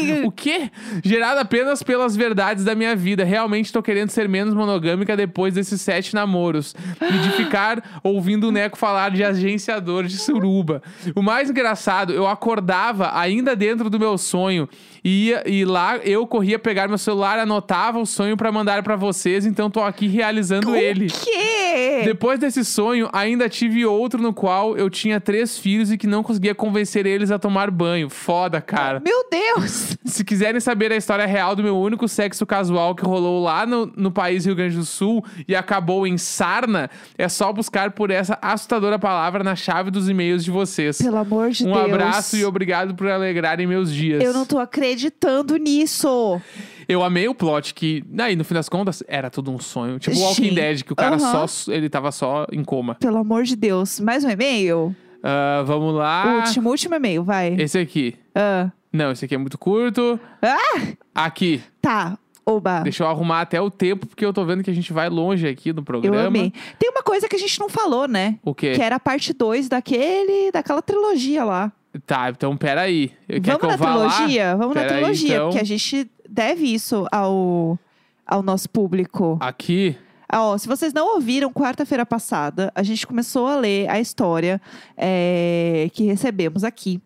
Sim! 0.00 0.24
O 0.28 0.32
quê? 0.32 0.70
Gerado 1.04 1.40
apenas 1.40 1.82
pelas 1.82 2.14
verdades 2.16 2.64
da 2.64 2.74
minha 2.74 2.94
vida. 2.94 3.24
Realmente 3.24 3.72
tô 3.72 3.82
querendo 3.82 4.10
ser 4.10 4.28
menos 4.28 4.52
monogâmica 4.54 5.16
depois 5.16 5.54
desses 5.54 5.80
sete 5.80 6.14
namoros. 6.14 6.74
E 7.00 7.18
de 7.18 7.30
ficar 7.30 8.00
ouvindo 8.02 8.48
o 8.48 8.52
Neco 8.52 8.76
falar 8.76 9.10
de 9.10 9.24
agenciador 9.24 10.04
de 10.04 10.18
suruba. 10.18 10.82
O 11.14 11.22
mais 11.22 11.50
engraçado, 11.50 12.12
eu 12.12 12.26
acordava 12.26 13.16
ainda 13.18 13.54
dentro 13.56 13.88
do 13.88 13.98
meu 13.98 14.18
sonho. 14.18 14.68
E, 15.04 15.28
ia, 15.28 15.42
e 15.46 15.64
lá 15.64 15.96
eu 15.98 16.26
corria 16.26 16.58
pegar 16.58 16.88
meu 16.88 16.98
celular, 16.98 17.38
anotava 17.38 17.98
o 17.98 18.06
sonho 18.06 18.36
pra 18.36 18.50
mandar 18.52 18.82
pra 18.82 18.96
vocês. 18.96 19.46
Então 19.46 19.70
tô 19.70 19.80
aqui 19.80 20.06
realizando 20.08 20.74
ele. 20.74 21.06
O 21.06 21.10
quê? 21.10 22.02
Depois 22.04 22.38
desse 22.38 22.64
sonho, 22.64 23.08
ainda 23.12 23.48
tive 23.48 23.86
outro 23.86 24.20
no 24.20 24.32
qual 24.32 24.76
eu 24.76 24.90
tinha 24.90 25.20
três 25.20 25.58
filhos 25.58 25.90
e 25.92 25.98
que 25.98 26.06
não 26.06 26.22
conseguia 26.22 26.54
convencer 26.54 27.06
eles 27.06 27.30
a 27.30 27.38
tomar 27.38 27.70
banho. 27.70 28.10
Foda, 28.10 28.60
cara. 28.60 29.00
Meu 29.00 29.24
Deus! 29.30 29.87
Se 30.04 30.24
quiserem 30.24 30.60
saber 30.60 30.92
a 30.92 30.96
história 30.96 31.26
real 31.26 31.54
do 31.54 31.62
meu 31.62 31.78
único 31.78 32.08
sexo 32.08 32.44
casual 32.46 32.94
que 32.94 33.04
rolou 33.04 33.42
lá 33.42 33.66
no, 33.66 33.86
no 33.96 34.10
país 34.10 34.44
Rio 34.44 34.54
Grande 34.54 34.76
do 34.76 34.84
Sul 34.84 35.24
e 35.46 35.54
acabou 35.54 36.06
em 36.06 36.16
sarna, 36.18 36.90
é 37.16 37.28
só 37.28 37.52
buscar 37.52 37.92
por 37.92 38.10
essa 38.10 38.38
assustadora 38.40 38.98
palavra 38.98 39.42
na 39.44 39.54
chave 39.56 39.90
dos 39.90 40.08
e-mails 40.08 40.44
de 40.44 40.50
vocês. 40.50 40.98
Pelo 40.98 41.16
amor 41.16 41.50
de 41.50 41.64
um 41.66 41.72
Deus. 41.72 41.84
abraço 41.84 42.36
e 42.36 42.44
obrigado 42.44 42.94
por 42.94 43.08
alegrarem 43.08 43.66
meus 43.66 43.92
dias. 43.92 44.22
Eu 44.22 44.32
não 44.32 44.44
tô 44.44 44.58
acreditando 44.58 45.56
nisso. 45.56 46.40
Eu 46.88 47.02
amei 47.02 47.28
o 47.28 47.34
plot 47.34 47.74
que, 47.74 48.02
aí, 48.18 48.34
no 48.34 48.44
fim 48.44 48.54
das 48.54 48.68
contas, 48.68 49.02
era 49.06 49.28
tudo 49.28 49.50
um 49.50 49.58
sonho. 49.58 49.98
Tipo 49.98 50.16
o. 50.16 50.20
Walking 50.20 50.54
Dead, 50.54 50.82
que 50.82 50.92
o 50.92 50.96
cara 50.96 51.16
Aham. 51.16 51.46
só. 51.46 51.70
Ele 51.72 51.88
tava 51.88 52.10
só 52.10 52.46
em 52.50 52.64
coma. 52.64 52.94
Pelo 52.94 53.18
amor 53.18 53.44
de 53.44 53.54
Deus. 53.56 54.00
Mais 54.00 54.24
um 54.24 54.30
e-mail? 54.30 54.96
Ah, 55.22 55.62
vamos 55.66 55.94
lá. 55.94 56.44
Último, 56.46 56.70
último 56.70 56.94
e-mail, 56.94 57.22
vai. 57.22 57.54
Esse 57.58 57.78
aqui. 57.78 58.16
Ah. 58.34 58.70
Não, 58.92 59.12
esse 59.12 59.24
aqui 59.24 59.34
é 59.34 59.38
muito 59.38 59.58
curto. 59.58 60.18
Ah! 60.42 60.92
Aqui. 61.14 61.62
Tá. 61.80 62.18
Oba. 62.44 62.80
Deixa 62.80 63.04
eu 63.04 63.08
arrumar 63.08 63.42
até 63.42 63.60
o 63.60 63.70
tempo, 63.70 64.06
porque 64.06 64.24
eu 64.24 64.32
tô 64.32 64.42
vendo 64.42 64.62
que 64.62 64.70
a 64.70 64.74
gente 64.74 64.90
vai 64.90 65.10
longe 65.10 65.46
aqui 65.46 65.70
no 65.70 65.80
Eu 65.80 65.84
programa. 65.84 66.26
amei. 66.28 66.50
Tem 66.78 66.88
uma 66.88 67.02
coisa 67.02 67.28
que 67.28 67.36
a 67.36 67.38
gente 67.38 67.60
não 67.60 67.68
falou, 67.68 68.08
né? 68.08 68.38
O 68.42 68.54
quê? 68.54 68.72
Que 68.72 68.80
era 68.80 68.96
a 68.96 69.00
parte 69.00 69.34
2 69.34 69.68
daquele, 69.68 70.50
daquela 70.50 70.80
trilogia 70.80 71.44
lá. 71.44 71.70
Tá, 72.06 72.30
então 72.30 72.56
peraí. 72.56 73.12
Quer 73.28 73.58
Vamos 73.58 73.62
eu 73.62 73.68
na 73.68 73.76
trilogia? 73.78 74.56
Vamos 74.56 74.74
na 74.74 74.84
trilogia, 74.84 75.34
então. 75.34 75.48
porque 75.48 75.60
a 75.60 75.66
gente 75.66 76.10
deve 76.26 76.72
isso 76.72 77.06
ao, 77.12 77.78
ao 78.26 78.42
nosso 78.42 78.70
público. 78.70 79.36
Aqui. 79.40 79.96
Ah, 80.26 80.44
ó, 80.44 80.58
se 80.58 80.68
vocês 80.68 80.92
não 80.92 81.14
ouviram, 81.14 81.50
quarta-feira 81.52 82.04
passada, 82.06 82.70
a 82.74 82.82
gente 82.82 83.06
começou 83.06 83.46
a 83.46 83.56
ler 83.56 83.88
a 83.90 83.98
história 83.98 84.60
é, 84.96 85.88
que 85.92 86.04
recebemos 86.04 86.64
aqui. 86.64 87.00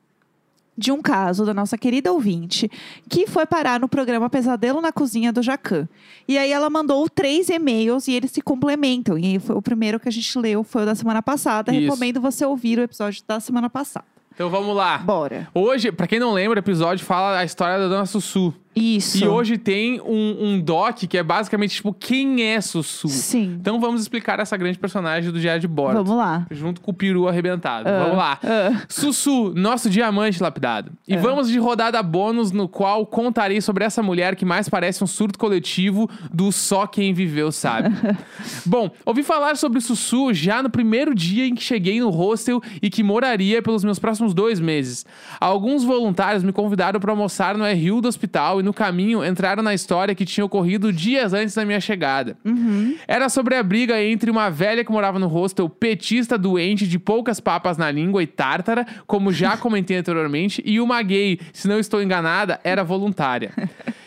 De 0.77 0.91
um 0.91 1.03
caso 1.03 1.45
da 1.45 1.53
nossa 1.53 1.77
querida 1.77 2.13
ouvinte 2.13 2.71
que 3.09 3.27
foi 3.27 3.45
parar 3.45 3.79
no 3.79 3.89
programa 3.89 4.31
Pesadelo 4.31 4.81
na 4.81 4.93
Cozinha 4.93 5.33
do 5.33 5.43
Jacan. 5.43 5.89
E 6.27 6.39
aí 6.39 6.51
ela 6.51 6.71
mandou 6.71 7.09
três 7.09 7.49
e-mails 7.49 8.09
e 8.09 8.13
eles 8.13 8.31
se 8.31 8.41
complementam. 8.41 9.19
E 9.19 9.39
foi 9.39 9.57
o 9.57 9.63
primeiro 9.63 10.01
que 10.01 10.09
a 10.09 10.13
gente 10.13 10.39
leu 10.39 10.65
foi 10.65 10.83
o 10.83 10.87
da 10.87 10.95
semana 10.95 11.23
passada. 11.23 11.73
Isso. 11.73 11.83
Recomendo 11.83 12.21
você 12.21 12.45
ouvir 12.45 12.79
o 12.79 12.83
episódio 12.83 13.23
da 13.27 13.39
semana 13.41 13.69
passada. 13.69 14.07
Então 14.35 14.49
vamos 14.49 14.75
lá. 14.75 14.99
Bora. 14.99 15.49
Hoje, 15.55 15.93
pra 15.93 16.07
quem 16.07 16.19
não 16.19 16.33
lembra, 16.33 16.59
o 16.59 16.63
episódio 16.63 17.05
fala 17.05 17.39
a 17.39 17.45
história 17.45 17.79
da 17.79 17.89
Dona 17.89 18.07
Sussu. 18.07 18.55
Isso. 18.75 19.23
E 19.23 19.29
hoje 19.29 19.59
tem 19.59 20.01
um, 20.01 20.37
um 20.41 20.61
doc 20.61 20.99
que 21.09 21.19
é 21.19 21.23
basicamente 21.23 21.75
tipo, 21.77 21.93
quem 21.93 22.43
é 22.43 22.61
Sussu? 22.61 23.09
Sim. 23.09 23.57
Então 23.61 23.79
vamos 23.79 24.01
explicar 24.01 24.41
essa 24.41 24.57
grande 24.57 24.79
personagem 24.79 25.31
do 25.31 25.39
Diário 25.39 25.61
de 25.61 25.69
Bordo. 25.69 26.03
Vamos 26.03 26.17
lá. 26.17 26.47
Junto 26.51 26.81
com 26.81 26.91
o 26.91 26.95
peru 26.95 27.29
arrebentado. 27.29 27.89
Ah, 27.89 27.99
Vamos 28.05 28.17
lá. 28.17 28.39
ah. 28.43 28.83
Sussu, 28.89 29.53
nosso 29.55 29.91
diamante 29.91 30.43
lapidado. 30.43 30.93
E 31.07 31.15
Ah. 31.15 31.19
vamos 31.21 31.49
de 31.49 31.59
rodada 31.59 32.03
bônus, 32.03 32.51
no 32.51 32.67
qual 32.67 33.05
contarei 33.05 33.61
sobre 33.61 33.85
essa 33.85 34.03
mulher 34.03 34.35
que 34.37 34.45
mais 34.45 34.69
parece 34.69 35.05
um 35.05 35.07
surto 35.07 35.39
coletivo 35.39 36.09
do 36.33 36.51
só 36.51 36.87
quem 36.87 37.13
viveu 37.13 37.53
sabe. 37.53 37.91
Bom, 38.65 38.91
ouvi 39.05 39.23
falar 39.23 39.57
sobre 39.57 39.81
Sussu 39.81 40.33
já 40.33 40.63
no 40.63 40.71
primeiro 40.71 41.15
dia 41.15 41.47
em 41.47 41.55
que 41.55 41.63
cheguei 41.63 42.01
no 42.01 42.09
hostel 42.09 42.61
e 42.81 42.89
que 42.89 43.03
moraria 43.03 43.61
pelos 43.61 43.85
meus 43.85 43.99
próximos 43.99 44.33
dois 44.33 44.59
meses. 44.59 45.05
Alguns 45.39 45.85
voluntários 45.85 46.43
me 46.43 46.53
convidaram 46.53 46.99
para 46.99 47.13
almoçar 47.13 47.57
no 47.59 47.65
RU 47.65 48.01
do 48.01 48.09
hospital 48.09 48.62
e 48.63 48.65
no 48.65 48.73
caminho 48.73 49.25
entraram 49.25 49.63
na 49.63 49.75
história 49.75 50.15
que 50.15 50.25
tinha 50.25 50.45
ocorrido 50.45 50.93
dias 50.93 51.35
antes 51.35 51.55
da 51.55 51.65
minha 51.65 51.81
chegada. 51.81 52.37
Era 53.09 53.29
sobre 53.29 53.57
a 53.57 53.63
briga 53.63 54.01
entre 54.03 54.31
uma 54.31 54.49
velha 54.49 54.85
que 54.85 54.93
morava 54.93 55.19
no 55.19 55.27
hostel, 55.27 55.69
petista 55.69 56.39
doente 56.39 56.87
de 56.87 56.99
poucas 56.99 57.41
papas 57.41 57.77
na 57.77 57.91
língua 57.91 58.23
e 58.23 58.27
tártara, 58.27 58.87
como 59.07 59.33
já 59.33 59.57
comentei 59.59 59.97
anteriormente, 59.97 60.63
e 60.65 60.81
uma 60.81 61.03
gay, 61.03 61.41
se 61.53 61.67
não 61.67 61.79
estou 61.79 62.01
enganada, 62.01 62.61
era 62.63 62.85
voluntária. 62.85 63.53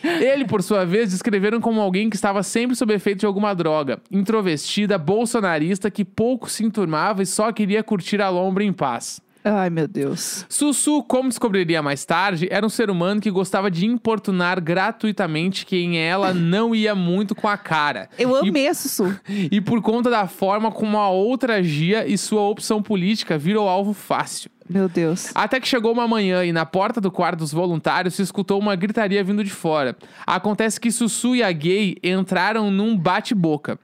Ele, 0.02 0.44
por 0.44 0.62
sua 0.62 0.86
vez, 0.86 1.10
descreveram 1.10 1.60
como 1.60 1.80
alguém 1.80 2.08
que 2.08 2.16
estava 2.16 2.42
sempre 2.42 2.76
sob 2.76 2.94
efeito 2.94 3.20
de 3.20 3.26
alguma 3.26 3.54
droga, 3.54 4.00
introvestida, 4.10 4.96
bolsonarista, 4.96 5.90
que 5.90 6.04
pouco 6.04 6.48
se 6.48 6.64
enturmava 6.64 7.22
e 7.22 7.26
só 7.26 7.52
queria 7.52 7.82
curtir 7.82 8.22
a 8.22 8.30
lombra 8.30 8.64
em 8.64 8.72
paz. 8.72 9.20
Ai, 9.48 9.70
meu 9.70 9.86
Deus. 9.86 10.44
Sussu, 10.48 11.04
como 11.04 11.28
descobriria 11.28 11.80
mais 11.80 12.04
tarde, 12.04 12.48
era 12.50 12.66
um 12.66 12.68
ser 12.68 12.90
humano 12.90 13.20
que 13.20 13.30
gostava 13.30 13.70
de 13.70 13.86
importunar 13.86 14.60
gratuitamente 14.60 15.64
quem 15.64 15.96
ela 15.96 16.34
não 16.34 16.74
ia 16.74 16.96
muito 16.96 17.32
com 17.32 17.46
a 17.46 17.56
cara. 17.56 18.10
Eu 18.18 18.44
E 18.44 18.48
amei 18.48 18.66
a 18.66 18.74
Sussu. 18.74 19.16
e 19.28 19.60
por 19.60 19.80
conta 19.80 20.10
da 20.10 20.26
forma 20.26 20.72
como 20.72 20.98
a 20.98 21.10
outra 21.10 21.58
agia 21.58 22.04
e 22.08 22.18
sua 22.18 22.40
opção 22.40 22.82
política 22.82 23.38
virou 23.38 23.68
alvo 23.68 23.92
fácil. 23.92 24.50
Meu 24.68 24.88
Deus. 24.88 25.30
Até 25.34 25.60
que 25.60 25.68
chegou 25.68 25.92
uma 25.92 26.08
manhã 26.08 26.44
e 26.44 26.52
na 26.52 26.66
porta 26.66 27.00
do 27.00 27.10
quarto 27.10 27.38
dos 27.40 27.52
voluntários 27.52 28.14
se 28.14 28.22
escutou 28.22 28.58
uma 28.58 28.74
gritaria 28.74 29.22
vindo 29.22 29.44
de 29.44 29.50
fora. 29.50 29.96
Acontece 30.26 30.80
que 30.80 30.90
Sussu 30.90 31.36
e 31.36 31.42
a 31.42 31.52
gay 31.52 31.96
entraram 32.02 32.70
num 32.70 32.96
bate-boca. 32.96 33.78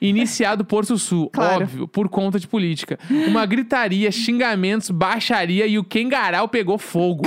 Iniciado 0.00 0.64
por 0.64 0.84
Sussu, 0.84 1.28
Claro. 1.34 1.64
óbvio, 1.64 1.88
por 1.88 2.08
conta 2.08 2.38
de 2.38 2.46
política. 2.46 2.98
Uma 3.26 3.44
gritaria, 3.46 4.10
xingamentos, 4.12 4.90
baixaria 4.90 5.66
e 5.66 5.78
o 5.78 5.84
Kengarau 5.84 6.48
pegou 6.48 6.78
fogo. 6.78 7.24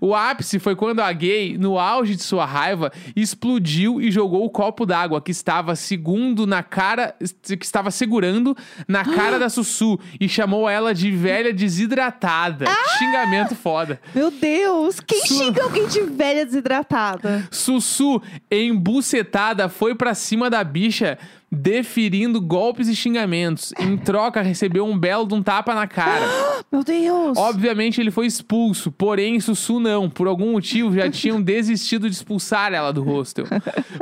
O 0.00 0.14
ápice 0.14 0.58
foi 0.58 0.74
quando 0.74 1.00
a 1.00 1.12
gay, 1.12 1.58
no 1.58 1.78
auge 1.78 2.16
de 2.16 2.22
sua 2.22 2.46
raiva, 2.46 2.90
explodiu 3.14 4.00
e 4.00 4.10
jogou 4.10 4.44
o 4.44 4.50
copo 4.50 4.86
d'água 4.86 5.20
que 5.20 5.30
estava 5.30 5.74
segundo 5.76 6.46
na 6.46 6.62
cara, 6.62 7.14
que 7.58 7.64
estava 7.64 7.90
segurando 7.90 8.56
na 8.88 9.04
cara 9.04 9.38
da 9.38 9.48
Sussu 9.48 9.98
e 10.20 10.28
chamou 10.28 10.68
ela 10.68 10.94
de 10.94 11.10
velha 11.10 11.52
desidratada. 11.52 12.29
Que 12.66 12.98
Xingamento 12.98 13.54
foda. 13.56 14.00
Meu 14.14 14.30
Deus. 14.30 15.00
Quem 15.00 15.20
Su- 15.26 15.34
xinga 15.38 15.62
alguém 15.62 15.86
de 15.86 16.00
velha 16.02 16.44
desidratada? 16.44 17.46
Sussu, 17.50 18.22
embucetada, 18.50 19.68
foi 19.68 19.94
pra 19.94 20.14
cima 20.14 20.48
da 20.48 20.62
bicha, 20.62 21.18
deferindo 21.50 22.40
golpes 22.40 22.86
e 22.88 22.94
xingamentos. 22.94 23.72
Em 23.78 23.96
troca, 23.96 24.40
recebeu 24.40 24.86
um 24.86 24.96
belo 24.96 25.26
de 25.26 25.34
um 25.34 25.42
tapa 25.42 25.74
na 25.74 25.86
cara. 25.86 26.24
Meu 26.70 26.84
Deus. 26.84 27.36
Obviamente, 27.36 28.00
ele 28.00 28.10
foi 28.10 28.26
expulso, 28.26 28.92
porém, 28.92 29.40
Sussu 29.40 29.80
não. 29.80 30.08
Por 30.08 30.28
algum 30.28 30.52
motivo, 30.52 30.94
já 30.94 31.10
tinham 31.10 31.40
desistido 31.42 32.08
de 32.08 32.14
expulsar 32.14 32.72
ela 32.72 32.92
do 32.92 33.02
hostel. 33.02 33.46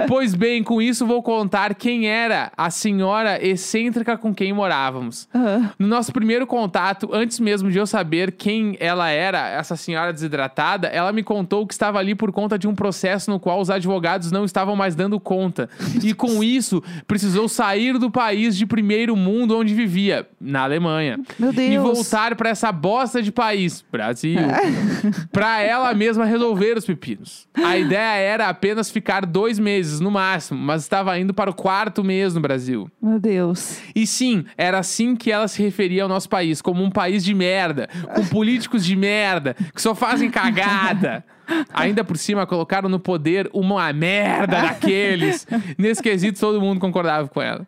Pois 0.06 0.34
bem, 0.34 0.62
com 0.62 0.82
isso, 0.82 1.06
vou 1.06 1.22
contar 1.22 1.74
quem 1.74 2.06
era 2.08 2.52
a 2.56 2.68
senhora 2.70 3.42
excêntrica 3.44 4.18
com 4.18 4.34
quem 4.34 4.52
morávamos. 4.52 5.26
Ah, 5.32 5.70
No 5.78 5.87
nosso 5.87 6.12
primeiro 6.12 6.46
contato, 6.46 7.08
antes 7.12 7.40
mesmo 7.40 7.70
de 7.70 7.78
eu 7.78 7.87
saber 7.87 8.32
quem 8.32 8.76
ela 8.78 9.08
era, 9.08 9.48
essa 9.48 9.76
senhora 9.76 10.12
desidratada, 10.12 10.88
ela 10.88 11.12
me 11.12 11.22
contou 11.22 11.66
que 11.66 11.72
estava 11.72 11.98
ali 11.98 12.14
por 12.14 12.30
conta 12.32 12.58
de 12.58 12.68
um 12.68 12.74
processo 12.74 13.30
no 13.30 13.40
qual 13.40 13.61
os 13.61 13.70
advogados 13.70 14.30
não 14.30 14.44
estavam 14.44 14.76
mais 14.76 14.94
dando 14.94 15.18
conta. 15.18 15.70
E 16.02 16.12
com 16.12 16.42
isso, 16.42 16.82
precisou 17.06 17.38
sair 17.46 17.98
do 17.98 18.11
país 18.11 18.57
de 18.57 18.64
primeiro 18.64 19.14
mundo 19.14 19.57
onde 19.57 19.74
vivia, 19.74 20.27
na 20.40 20.62
Alemanha. 20.62 21.20
Meu 21.38 21.53
Deus. 21.53 21.70
E 21.70 21.79
voltar 21.79 22.35
para 22.35 22.48
essa 22.48 22.72
bosta 22.72 23.22
de 23.22 23.31
país, 23.31 23.85
Brasil, 23.92 24.38
pra 25.31 25.61
ela 25.61 25.92
mesma 25.94 26.24
resolver 26.24 26.79
os 26.79 26.87
pepinos. 26.87 27.46
A 27.55 27.77
ideia 27.77 28.18
era 28.18 28.48
apenas 28.48 28.90
ficar 28.90 29.27
dois 29.27 29.59
meses 29.59 30.01
no 30.01 30.11
máximo, 30.11 30.59
mas 30.59 30.83
estava 30.83 31.18
indo 31.18 31.35
para 31.35 31.51
o 31.51 31.55
quarto 31.55 32.03
mês 32.03 32.35
no 32.35 32.40
Brasil. 32.40 32.90
Meu 33.01 33.20
Deus. 33.20 33.81
E 33.94 34.07
sim, 34.07 34.44
era 34.57 34.79
assim 34.79 35.14
que 35.14 35.31
ela 35.31 35.46
se 35.48 35.62
referia 35.62 36.03
ao 36.03 36.09
nosso 36.09 36.29
país, 36.29 36.62
como 36.62 36.83
um 36.83 36.90
país 36.90 37.22
de 37.22 37.35
merda, 37.35 37.88
com 38.14 38.24
políticos 38.24 38.85
de 38.85 38.96
merda, 38.96 39.55
que 39.74 39.83
só 39.83 39.94
fazem 39.94 40.31
cagada. 40.31 41.24
Ainda 41.72 42.04
por 42.04 42.16
cima, 42.16 42.46
colocaram 42.46 42.88
no 42.88 42.98
poder 42.98 43.48
uma 43.52 43.92
merda 43.92 44.61
daqueles. 44.61 45.46
Nesse 45.76 46.02
quesito, 46.02 46.38
todo 46.38 46.61
mundo 46.61 46.80
concordava 46.80 47.28
com 47.28 47.40
ela. 47.40 47.66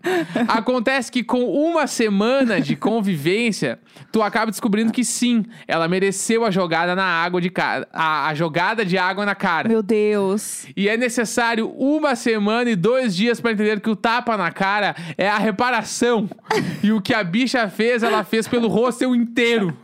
Acontece 0.49 1.11
que 1.11 1.23
com 1.23 1.45
uma 1.45 1.87
semana 1.87 2.61
de 2.61 2.77
convivência, 2.77 3.79
tu 4.13 4.23
acaba 4.23 4.51
descobrindo 4.51 4.93
que 4.93 5.05
sim, 5.05 5.45
ela 5.67 5.89
mereceu 5.89 6.45
a 6.45 6.51
jogada 6.51 6.95
na 6.95 7.05
água 7.05 7.41
de 7.41 7.51
cara. 7.51 7.89
A, 7.93 8.29
a 8.29 8.35
jogada 8.35 8.85
de 8.85 8.99
água 8.99 9.25
na 9.25 9.35
cara. 9.35 9.69
Meu 9.69 9.83
Deus. 9.83 10.67
E 10.77 10.89
é 10.89 10.97
necessário 10.97 11.71
uma 11.77 12.15
semana 12.15 12.71
e 12.71 12.77
dois 12.77 13.15
dias 13.15 13.41
pra 13.41 13.53
entender 13.53 13.81
que 13.81 13.91
o 13.91 13.97
tapa 13.97 14.37
na 14.37 14.51
cara 14.51 14.95
é 15.17 15.29
a 15.29 15.39
reparação. 15.39 16.29
e 16.83 16.93
o 16.93 17.01
que 17.01 17.15
a 17.15 17.23
bicha 17.23 17.69
fez, 17.69 18.03
ela 18.03 18.25
fez 18.25 18.47
pelo 18.47 18.69
rosto 18.69 19.15
inteiro. 19.15 19.77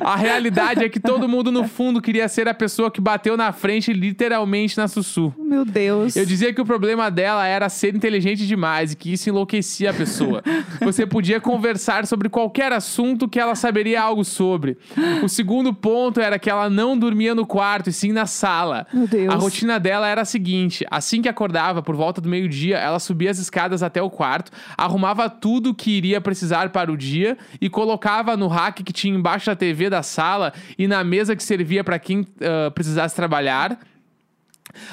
A 0.00 0.16
realidade 0.16 0.84
é 0.84 0.88
que 0.88 1.00
todo 1.00 1.28
mundo 1.28 1.50
no 1.50 1.66
fundo 1.66 2.00
queria 2.00 2.28
ser 2.28 2.48
a 2.48 2.54
pessoa 2.54 2.90
que 2.90 3.00
bateu 3.00 3.36
na 3.36 3.52
frente 3.52 3.92
literalmente 3.92 4.76
na 4.76 4.88
Sussu. 4.88 5.34
Meu 5.38 5.64
Deus. 5.64 6.16
Eu 6.16 6.26
dizia 6.26 6.52
que 6.52 6.60
o 6.60 6.64
problema 6.64 7.10
dela 7.10 7.46
era 7.46 7.68
ser 7.68 7.94
inteligente 7.94 8.46
demais 8.46 8.92
e 8.92 8.96
que 8.96 9.12
isso 9.12 9.28
enlouquecia 9.28 9.90
a 9.90 9.94
pessoa. 9.94 10.42
Você 10.80 11.06
podia 11.06 11.40
conversar 11.40 12.06
sobre 12.06 12.28
qualquer 12.28 12.72
assunto 12.72 13.28
que 13.28 13.40
ela 13.40 13.54
saberia 13.54 14.02
algo 14.02 14.24
sobre. 14.24 14.76
O 15.22 15.28
segundo 15.28 15.72
ponto 15.72 16.20
era 16.20 16.38
que 16.38 16.50
ela 16.50 16.68
não 16.68 16.96
dormia 16.96 17.34
no 17.34 17.46
quarto, 17.46 17.90
e 17.90 17.92
sim 17.92 18.12
na 18.12 18.26
sala. 18.26 18.86
Meu 18.92 19.06
Deus. 19.06 19.32
A 19.32 19.36
rotina 19.36 19.78
dela 19.80 20.06
era 20.06 20.22
a 20.22 20.24
seguinte: 20.24 20.84
assim 20.90 21.22
que 21.22 21.28
acordava, 21.28 21.82
por 21.82 21.96
volta 21.96 22.20
do 22.20 22.28
meio-dia, 22.28 22.78
ela 22.78 22.98
subia 22.98 23.30
as 23.30 23.38
escadas 23.38 23.82
até 23.82 24.02
o 24.02 24.10
quarto, 24.10 24.50
arrumava 24.76 25.28
tudo 25.28 25.74
que 25.74 25.90
iria 25.90 26.20
precisar 26.20 26.70
para 26.70 26.92
o 26.92 26.96
dia 26.96 27.36
e 27.60 27.68
colocava 27.68 28.36
no 28.36 28.48
rack 28.48 28.82
que 28.82 28.92
tinha 28.92 29.14
embaixo 29.14 29.46
da 29.46 29.55
TV 29.56 29.90
da 29.90 30.02
sala 30.02 30.52
e 30.78 30.86
na 30.86 31.02
mesa 31.02 31.34
que 31.34 31.42
servia 31.42 31.82
para 31.82 31.98
quem 31.98 32.26
ah, 32.40 32.70
precisasse 32.70 33.14
trabalhar. 33.14 33.78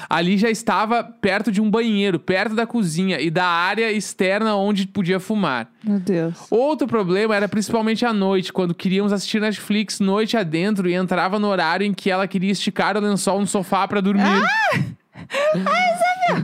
Ali 0.08 0.38
já 0.38 0.50
estava 0.50 1.02
perto 1.04 1.50
de 1.52 1.60
um 1.60 1.70
banheiro, 1.70 2.18
perto 2.18 2.54
da 2.54 2.66
cozinha 2.66 3.20
e 3.20 3.30
da 3.30 3.46
área 3.46 3.92
externa 3.92 4.54
onde 4.56 4.86
podia 4.86 5.20
fumar. 5.20 5.70
Meu 5.82 5.98
Deus. 5.98 6.46
Outro 6.50 6.86
problema 6.86 7.34
era 7.34 7.48
principalmente 7.48 8.04
à 8.04 8.12
noite, 8.12 8.52
quando 8.52 8.74
queríamos 8.74 9.12
assistir 9.12 9.40
Netflix 9.40 10.00
noite 10.00 10.36
adentro 10.36 10.88
e 10.88 10.94
entrava 10.94 11.38
no 11.38 11.48
horário 11.48 11.86
em 11.86 11.92
que 11.92 12.10
ela 12.10 12.26
queria 12.26 12.52
esticar 12.52 12.96
o 12.96 13.00
lençol 13.00 13.40
no 13.40 13.46
sofá 13.46 13.86
pra 13.86 14.00
dormir. 14.00 14.24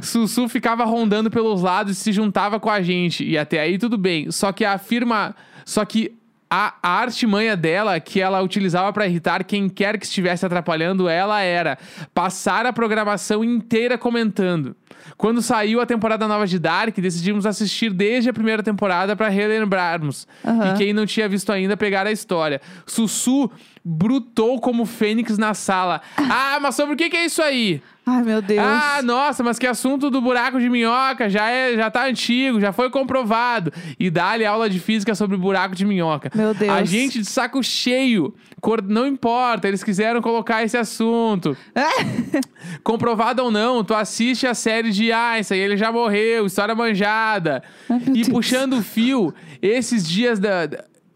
Sussu 0.02 0.48
ficava 0.48 0.84
rondando 0.84 1.30
pelos 1.30 1.62
lados 1.62 1.92
e 1.92 2.00
se 2.00 2.12
juntava 2.12 2.60
com 2.60 2.70
a 2.70 2.82
gente. 2.82 3.24
E 3.24 3.36
até 3.36 3.60
aí 3.60 3.78
tudo 3.78 3.96
bem. 3.96 4.30
Só 4.30 4.52
que 4.52 4.64
a 4.64 4.78
firma. 4.78 5.34
Só 5.64 5.84
que 5.84 6.12
a, 6.50 6.74
a 6.82 7.00
artimanha 7.00 7.56
dela, 7.56 8.00
que 8.00 8.20
ela 8.20 8.42
utilizava 8.42 8.92
pra 8.92 9.06
irritar 9.06 9.44
quem 9.44 9.68
quer 9.68 9.96
que 9.96 10.04
estivesse 10.04 10.44
atrapalhando 10.44 11.08
ela, 11.08 11.40
era 11.40 11.78
passar 12.12 12.66
a 12.66 12.72
programação 12.72 13.44
inteira 13.44 13.96
comentando. 13.96 14.74
Quando 15.16 15.40
saiu 15.40 15.80
a 15.80 15.86
temporada 15.86 16.26
nova 16.26 16.46
de 16.46 16.58
Dark, 16.58 16.96
decidimos 16.96 17.46
assistir 17.46 17.92
desde 17.92 18.30
a 18.30 18.32
primeira 18.32 18.62
temporada 18.62 19.14
pra 19.14 19.28
relembrarmos. 19.28 20.26
Aham. 20.44 20.74
E 20.74 20.78
quem 20.78 20.92
não 20.92 21.06
tinha 21.06 21.28
visto 21.28 21.52
ainda 21.52 21.76
pegar 21.76 22.06
a 22.06 22.12
história. 22.12 22.60
Sussu 22.84 23.50
brutou 23.84 24.60
como 24.60 24.84
fênix 24.84 25.38
na 25.38 25.54
sala. 25.54 26.00
Ah, 26.16 26.58
mas 26.60 26.74
sobre 26.74 26.94
o 26.94 26.96
que, 26.96 27.08
que 27.08 27.16
é 27.16 27.24
isso 27.26 27.42
aí? 27.42 27.82
Ai, 28.06 28.22
meu 28.22 28.40
Deus. 28.42 28.58
Ah, 28.60 29.00
nossa, 29.04 29.42
mas 29.44 29.58
que 29.58 29.66
assunto 29.66 30.10
do 30.10 30.20
buraco 30.20 30.58
de 30.58 30.68
minhoca 30.68 31.28
já 31.28 31.48
é, 31.48 31.76
já 31.76 31.90
tá 31.90 32.06
antigo, 32.06 32.58
já 32.60 32.72
foi 32.72 32.90
comprovado. 32.90 33.72
E 33.98 34.10
dá-lhe 34.10 34.44
aula 34.44 34.68
de 34.68 34.80
física 34.80 35.14
sobre 35.14 35.36
buraco 35.36 35.74
de 35.76 35.84
minhoca. 35.84 36.30
Meu 36.34 36.52
Deus. 36.54 36.70
A 36.72 36.82
gente 36.84 37.18
de 37.20 37.24
saco 37.26 37.62
cheio. 37.62 38.34
Cor- 38.60 38.82
Não 38.82 39.06
importa, 39.06 39.68
eles 39.68 39.84
quiseram 39.84 40.20
colocar 40.20 40.64
esse 40.64 40.76
assunto. 40.76 41.56
Comprovado 42.82 43.42
ou 43.44 43.50
não, 43.50 43.82
tu 43.84 43.94
assiste 43.94 44.46
a 44.46 44.54
série 44.54 44.90
de 44.90 45.12
Einstein, 45.12 45.58
ele 45.60 45.76
já 45.76 45.90
morreu, 45.92 46.46
história 46.46 46.74
manjada. 46.74 47.62
Ai, 47.88 48.00
e 48.08 48.10
Deus. 48.22 48.28
puxando 48.28 48.74
o 48.78 48.82
fio, 48.82 49.32
esses 49.62 50.06
dias 50.08 50.38
da- 50.38 50.68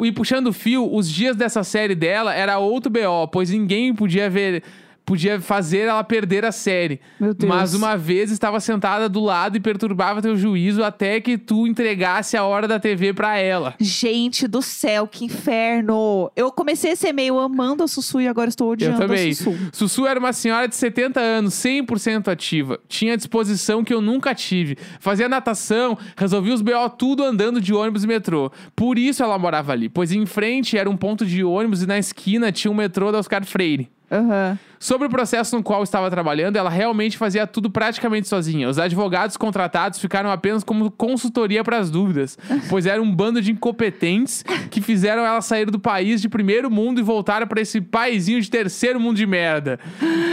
E 0.03 0.12
puxando 0.12 0.49
o 0.49 0.53
fio, 0.53 0.92
os 0.94 1.11
dias 1.11 1.37
dessa 1.37 1.62
série 1.62 1.94
dela 1.94 2.35
era 2.35 2.59
outro 2.59 2.90
BO, 2.90 3.29
pois 3.33 3.51
ninguém 3.51 3.94
podia 3.94 4.29
ver. 4.29 4.62
Podia 5.05 5.38
fazer 5.40 5.81
ela 5.81 6.03
perder 6.03 6.45
a 6.45 6.53
série. 6.53 7.01
Meu 7.21 7.35
Deus. 7.35 7.49
Mas 7.53 7.75
uma 7.75 7.97
vez 7.97 8.31
estava 8.31 8.59
sentada 8.59 9.09
do 9.09 9.21
lado 9.21 9.57
e 9.57 9.61
perturbava 9.61 10.23
teu 10.23 10.35
juízo 10.37 10.83
até 10.83 11.21
que 11.21 11.37
tu 11.37 11.67
entregasse 11.67 12.37
a 12.37 12.45
hora 12.45 12.67
da 12.67 12.81
TV 12.81 13.12
pra 13.12 13.37
ela. 13.37 13.75
Gente 13.79 14.49
do 14.49 14.62
céu, 14.62 15.07
que 15.07 15.27
inferno. 15.27 16.31
Eu 16.35 16.51
comecei 16.51 16.93
esse 16.93 17.07
e-mail 17.07 17.38
amando 17.38 17.83
a 17.83 17.88
Sussu 17.88 18.21
e 18.21 18.29
agora 18.29 18.49
estou 18.49 18.69
Eu 18.69 18.73
odiando 18.73 18.99
também. 18.99 19.31
a 19.31 19.35
Sussu. 19.35 19.59
Sussu 19.73 20.07
era 20.07 20.19
uma 20.19 20.33
senhora 20.33 20.67
de 20.67 20.75
70 20.75 21.21
anos, 21.21 21.55
100% 21.55 22.29
ativa. 22.29 22.81
Tinha 22.88 23.17
disposição 23.17 23.85
que 23.85 23.93
eu 23.93 24.01
nunca 24.01 24.35
tive. 24.35 24.77
Fazia 25.01 25.29
natação, 25.29 25.99
resolvia 26.17 26.55
os 26.55 26.62
BO 26.62 26.88
tudo 26.97 27.23
andando 27.25 27.61
de 27.61 27.75
ônibus 27.75 28.05
e 28.05 28.07
metrô. 28.07 28.51
Por 28.75 28.99
isso 28.99 29.23
ela 29.23 29.38
morava 29.38 29.73
ali, 29.73 29.88
pois 29.88 30.12
em 30.12 30.25
frente 30.27 30.79
era 30.79 30.88
um 30.88 30.97
ponto 30.97 31.27
de 31.27 31.45
ônibus 31.45 31.83
e 31.83 31.87
na 31.87 31.99
esquina 31.99 32.51
tinha 32.51 32.71
um 32.71 32.75
metrô 32.75 33.12
da 33.12 33.19
Oscar 33.19 33.45
Freire. 33.45 33.90
Aham. 34.11 34.59
Sobre 34.85 35.07
o 35.07 35.11
processo 35.11 35.57
no 35.57 35.62
qual 35.62 35.83
estava 35.83 36.11
trabalhando, 36.11 36.57
ela 36.57 36.68
realmente 36.68 37.16
fazia 37.16 37.47
tudo 37.47 37.70
praticamente 37.70 38.29
sozinha. 38.29 38.68
Os 38.68 38.79
advogados 38.79 39.35
contratados 39.35 39.99
ficaram 39.99 40.31
apenas 40.31 40.62
como 40.62 40.90
consultoria 40.90 41.64
para 41.64 41.79
as 41.79 41.90
dúvidas, 41.90 42.37
pois 42.68 42.85
era 42.85 43.01
um 43.01 43.11
bando 43.11 43.40
de 43.40 43.51
incompetentes 43.51 44.44
que 44.70 44.83
fizeram 44.83 45.25
ela 45.25 45.40
sair 45.40 45.70
do 45.70 45.79
país 45.79 46.20
de 46.20 46.29
primeiro 46.29 46.70
mundo 46.70 47.01
e 47.01 47.03
voltar 47.03 47.47
para 47.47 47.62
esse 47.62 47.81
paizinho 47.81 48.38
de 48.42 48.51
terceiro 48.51 49.01
mundo 49.01 49.16
de 49.16 49.27
merda. 49.27 49.81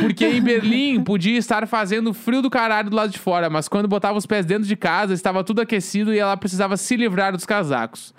Porque 0.01 0.25
em 0.25 0.41
Berlim 0.41 1.01
podia 1.01 1.37
estar 1.37 1.65
fazendo 1.65 2.13
frio 2.13 2.41
do 2.41 2.49
caralho 2.49 2.89
do 2.89 2.95
lado 2.97 3.09
de 3.09 3.19
fora, 3.19 3.49
mas 3.49 3.69
quando 3.69 3.87
botava 3.87 4.17
os 4.17 4.25
pés 4.25 4.45
dentro 4.45 4.67
de 4.67 4.75
casa 4.75 5.13
estava 5.13 5.45
tudo 5.45 5.61
aquecido 5.61 6.13
e 6.13 6.19
ela 6.19 6.35
precisava 6.35 6.75
se 6.75 6.97
livrar 6.97 7.31
dos 7.31 7.45
casacos. 7.45 8.13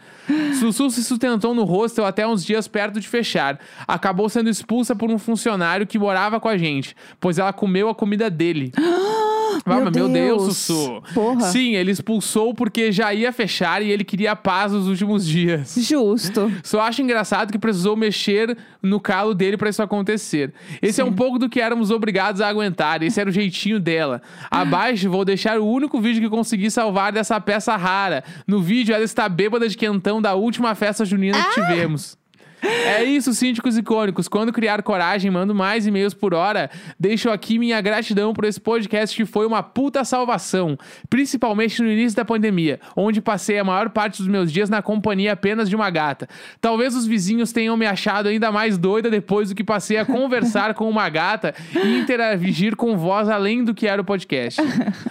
Sussu 0.59 0.89
se 0.89 1.05
sustentou 1.05 1.53
no 1.53 1.65
hostel 1.65 2.07
até 2.07 2.27
uns 2.27 2.43
dias 2.43 2.67
perto 2.69 3.01
de 3.01 3.09
fechar. 3.09 3.59
Acabou 3.87 4.31
sendo 4.31 4.49
expulsa 4.49 4.97
por 4.97 5.11
um 5.11 5.19
funcionário 5.19 5.87
que 5.87 5.99
morava 5.99 6.22
com 6.41 6.49
a 6.49 6.57
gente, 6.57 6.95
pois 7.21 7.39
ela 7.39 7.53
comeu 7.53 7.89
a 7.89 7.95
comida 7.95 8.31
dele. 8.31 8.73
Ah, 9.65 9.77
Meu 9.77 9.83
meu 9.83 9.91
Deus, 9.91 10.13
Deus. 10.13 10.57
Sussu. 10.57 11.03
Porra. 11.15 11.43
Sim, 11.43 11.75
ele 11.75 11.91
expulsou 11.91 12.55
porque 12.55 12.91
já 12.91 13.13
ia 13.13 13.33
fechar 13.33 13.83
e 13.83 13.91
ele 13.91 14.03
queria 14.03 14.35
paz 14.35 14.73
nos 14.73 14.89
últimos 14.89 15.27
dias. 15.27 15.75
Justo. 15.79 16.51
Só 16.65 16.81
acho 16.81 17.03
engraçado 17.03 17.53
que 17.53 17.59
precisou 17.59 17.95
mexer 17.95 18.57
no 18.83 18.99
calo 18.99 19.35
dele 19.35 19.57
pra 19.57 19.69
isso 19.69 19.83
acontecer. 19.83 20.53
Esse 20.81 21.01
é 21.01 21.05
um 21.05 21.13
pouco 21.13 21.39
do 21.39 21.49
que 21.49 21.61
éramos 21.61 21.91
obrigados 21.91 22.41
a 22.41 22.49
aguentar. 22.49 23.03
Esse 23.03 23.21
era 23.21 23.31
o 23.31 23.33
jeitinho 23.33 23.79
dela. 23.79 24.23
Abaixo 24.51 25.11
vou 25.11 25.25
deixar 25.25 25.61
o 25.61 25.67
único 25.67 26.01
vídeo 26.01 26.23
que 26.23 26.31
consegui 26.31 26.71
salvar 26.71 27.13
dessa 27.13 27.41
peça 27.41 27.77
rara. 27.77 28.25
No 28.47 28.61
vídeo 28.61 28.95
ela 28.95 29.05
está 29.05 29.29
bêbada 29.29 29.69
de 29.69 29.77
quentão 29.77 30.21
da 30.21 30.35
última 30.35 30.75
festa 30.75 31.05
junina 31.05 31.41
que 31.41 31.61
tivemos. 31.61 32.17
É 32.63 33.03
isso, 33.03 33.33
síndicos 33.35 33.77
icônicos. 33.77 34.29
Quando 34.29 34.53
criar 34.53 34.83
coragem, 34.83 35.31
mando 35.31 35.55
mais 35.55 35.87
e-mails 35.87 36.15
por 36.15 36.33
hora. 36.33 36.71
Deixo 36.99 37.31
aqui 37.31 37.59
minha 37.59 37.81
gratidão 37.81 38.33
por 38.33 38.45
esse 38.45 38.61
podcast 38.61 39.17
que 39.17 39.25
foi 39.25 39.47
uma 39.47 39.63
puta 39.63 40.05
salvação. 40.05 40.79
Principalmente 41.11 41.83
no 41.83 41.91
início 41.91 42.17
da 42.17 42.25
pandemia, 42.25 42.79
onde 42.97 43.21
passei 43.21 43.59
a 43.59 43.65
maior 43.65 43.91
parte 43.91 44.19
dos 44.19 44.29
meus 44.29 44.53
dias 44.53 44.71
na 44.71 44.81
companhia 44.81 45.33
apenas 45.33 45.69
de 45.69 45.77
uma 45.77 45.91
gata. 45.91 46.29
Talvez 46.61 46.95
os 46.95 47.07
vizinhos 47.07 47.53
tenham 47.53 47.77
me 47.77 47.87
achado 47.87 48.29
ainda 48.29 48.53
mais 48.53 48.79
doida 48.79 49.11
depois 49.11 49.49
do 49.49 49.55
que 49.55 49.65
passei 49.65 49.97
a 49.97 50.05
conversar 50.05 50.75
com 50.75 50.89
uma 50.89 51.09
gata 51.09 51.55
e 51.75 51.99
interagir 51.99 52.77
com 52.77 52.97
voz 52.97 53.29
além 53.29 53.65
do 53.65 53.75
que 53.75 53.87
era 53.87 54.01
o 54.01 54.05
podcast. 54.05 54.61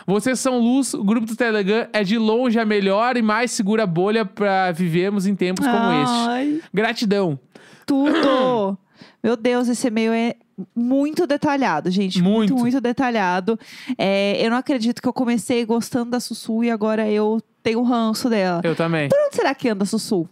Vocês 0.06 0.40
são 0.40 0.60
luz, 0.60 0.94
o 0.94 1.04
grupo 1.04 1.28
do 1.28 1.36
Telegram 1.36 1.88
é 1.92 2.04
de 2.04 2.18
longe 2.18 2.60
a 2.60 2.66
melhor 2.66 3.18
e 3.18 3.22
mais 3.22 3.52
segura 3.52 3.86
bolha 3.86 4.26
para 4.26 4.72
vivermos 4.72 5.26
em 5.26 5.36
tempos 5.36 5.66
como 5.66 5.92
este. 6.04 6.51
Gratidão. 6.74 7.40
tudo. 7.86 8.78
Meu 9.24 9.36
Deus, 9.36 9.68
esse 9.68 9.88
e-mail 9.88 10.12
é 10.14 10.36
muito 10.76 11.26
detalhado, 11.28 11.90
gente. 11.92 12.22
Muito, 12.22 12.54
Muito. 12.54 12.56
muito, 12.58 12.82
detalhado. 12.82 13.60
É, 13.98 14.44
eu 14.44 14.50
não 14.50 14.58
acredito 14.58 15.02
que 15.02 15.08
eu 15.08 15.14
comecei 15.14 15.64
gostando 15.66 16.12
da 16.12 16.20
Sussu 16.20 16.64
e 16.64 16.70
agora 16.72 17.08
eu 17.10 17.42
tenho 17.64 17.82
ranço 17.84 18.30
dela. 18.30 18.62
Eu 18.64 18.76
também. 18.76 19.10
Por 19.10 19.20
onde 19.28 19.36
será 19.36 19.54
que 19.56 19.70
anda 19.70 19.84
a 19.84 19.88
Sussu? 19.88 20.28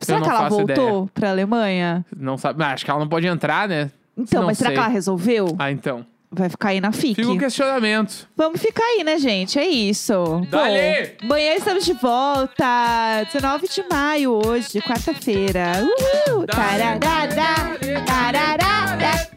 Será 0.00 0.20
que 0.20 0.28
ela 0.28 0.48
voltou 0.48 0.64
ideia. 1.04 1.10
pra 1.14 1.30
Alemanha? 1.30 2.04
Não 2.16 2.36
sabe. 2.36 2.62
Ah, 2.64 2.72
acho 2.72 2.84
que 2.84 2.90
ela 2.90 2.98
não 3.00 3.08
pode 3.08 3.26
entrar, 3.26 3.68
né? 3.68 3.90
Então, 4.16 4.40
Não 4.40 4.46
mas 4.48 4.58
será 4.58 4.70
sei. 4.70 4.74
que 4.76 4.80
ela 4.80 4.88
resolveu? 4.92 5.54
Ah, 5.58 5.70
então. 5.70 6.04
Vai 6.34 6.48
ficar 6.48 6.70
aí 6.70 6.80
na 6.80 6.92
FIC. 6.92 7.16
Fica 7.16 7.30
o 7.30 7.38
questionamento. 7.38 8.26
Vamos 8.34 8.60
ficar 8.60 8.82
aí, 8.82 9.04
né, 9.04 9.18
gente? 9.18 9.58
É 9.58 9.66
isso. 9.66 10.14
Dale! 10.48 11.16
Bom, 11.20 11.26
amanhã 11.26 11.54
estamos 11.54 11.84
de 11.84 11.92
volta. 11.92 13.24
19 13.30 13.68
de 13.68 13.84
maio, 13.90 14.40
hoje, 14.46 14.80
quarta-feira. 14.80 15.72
Uhul! 16.28 16.46
Tarará, 16.46 16.98
tarará. 18.06 19.31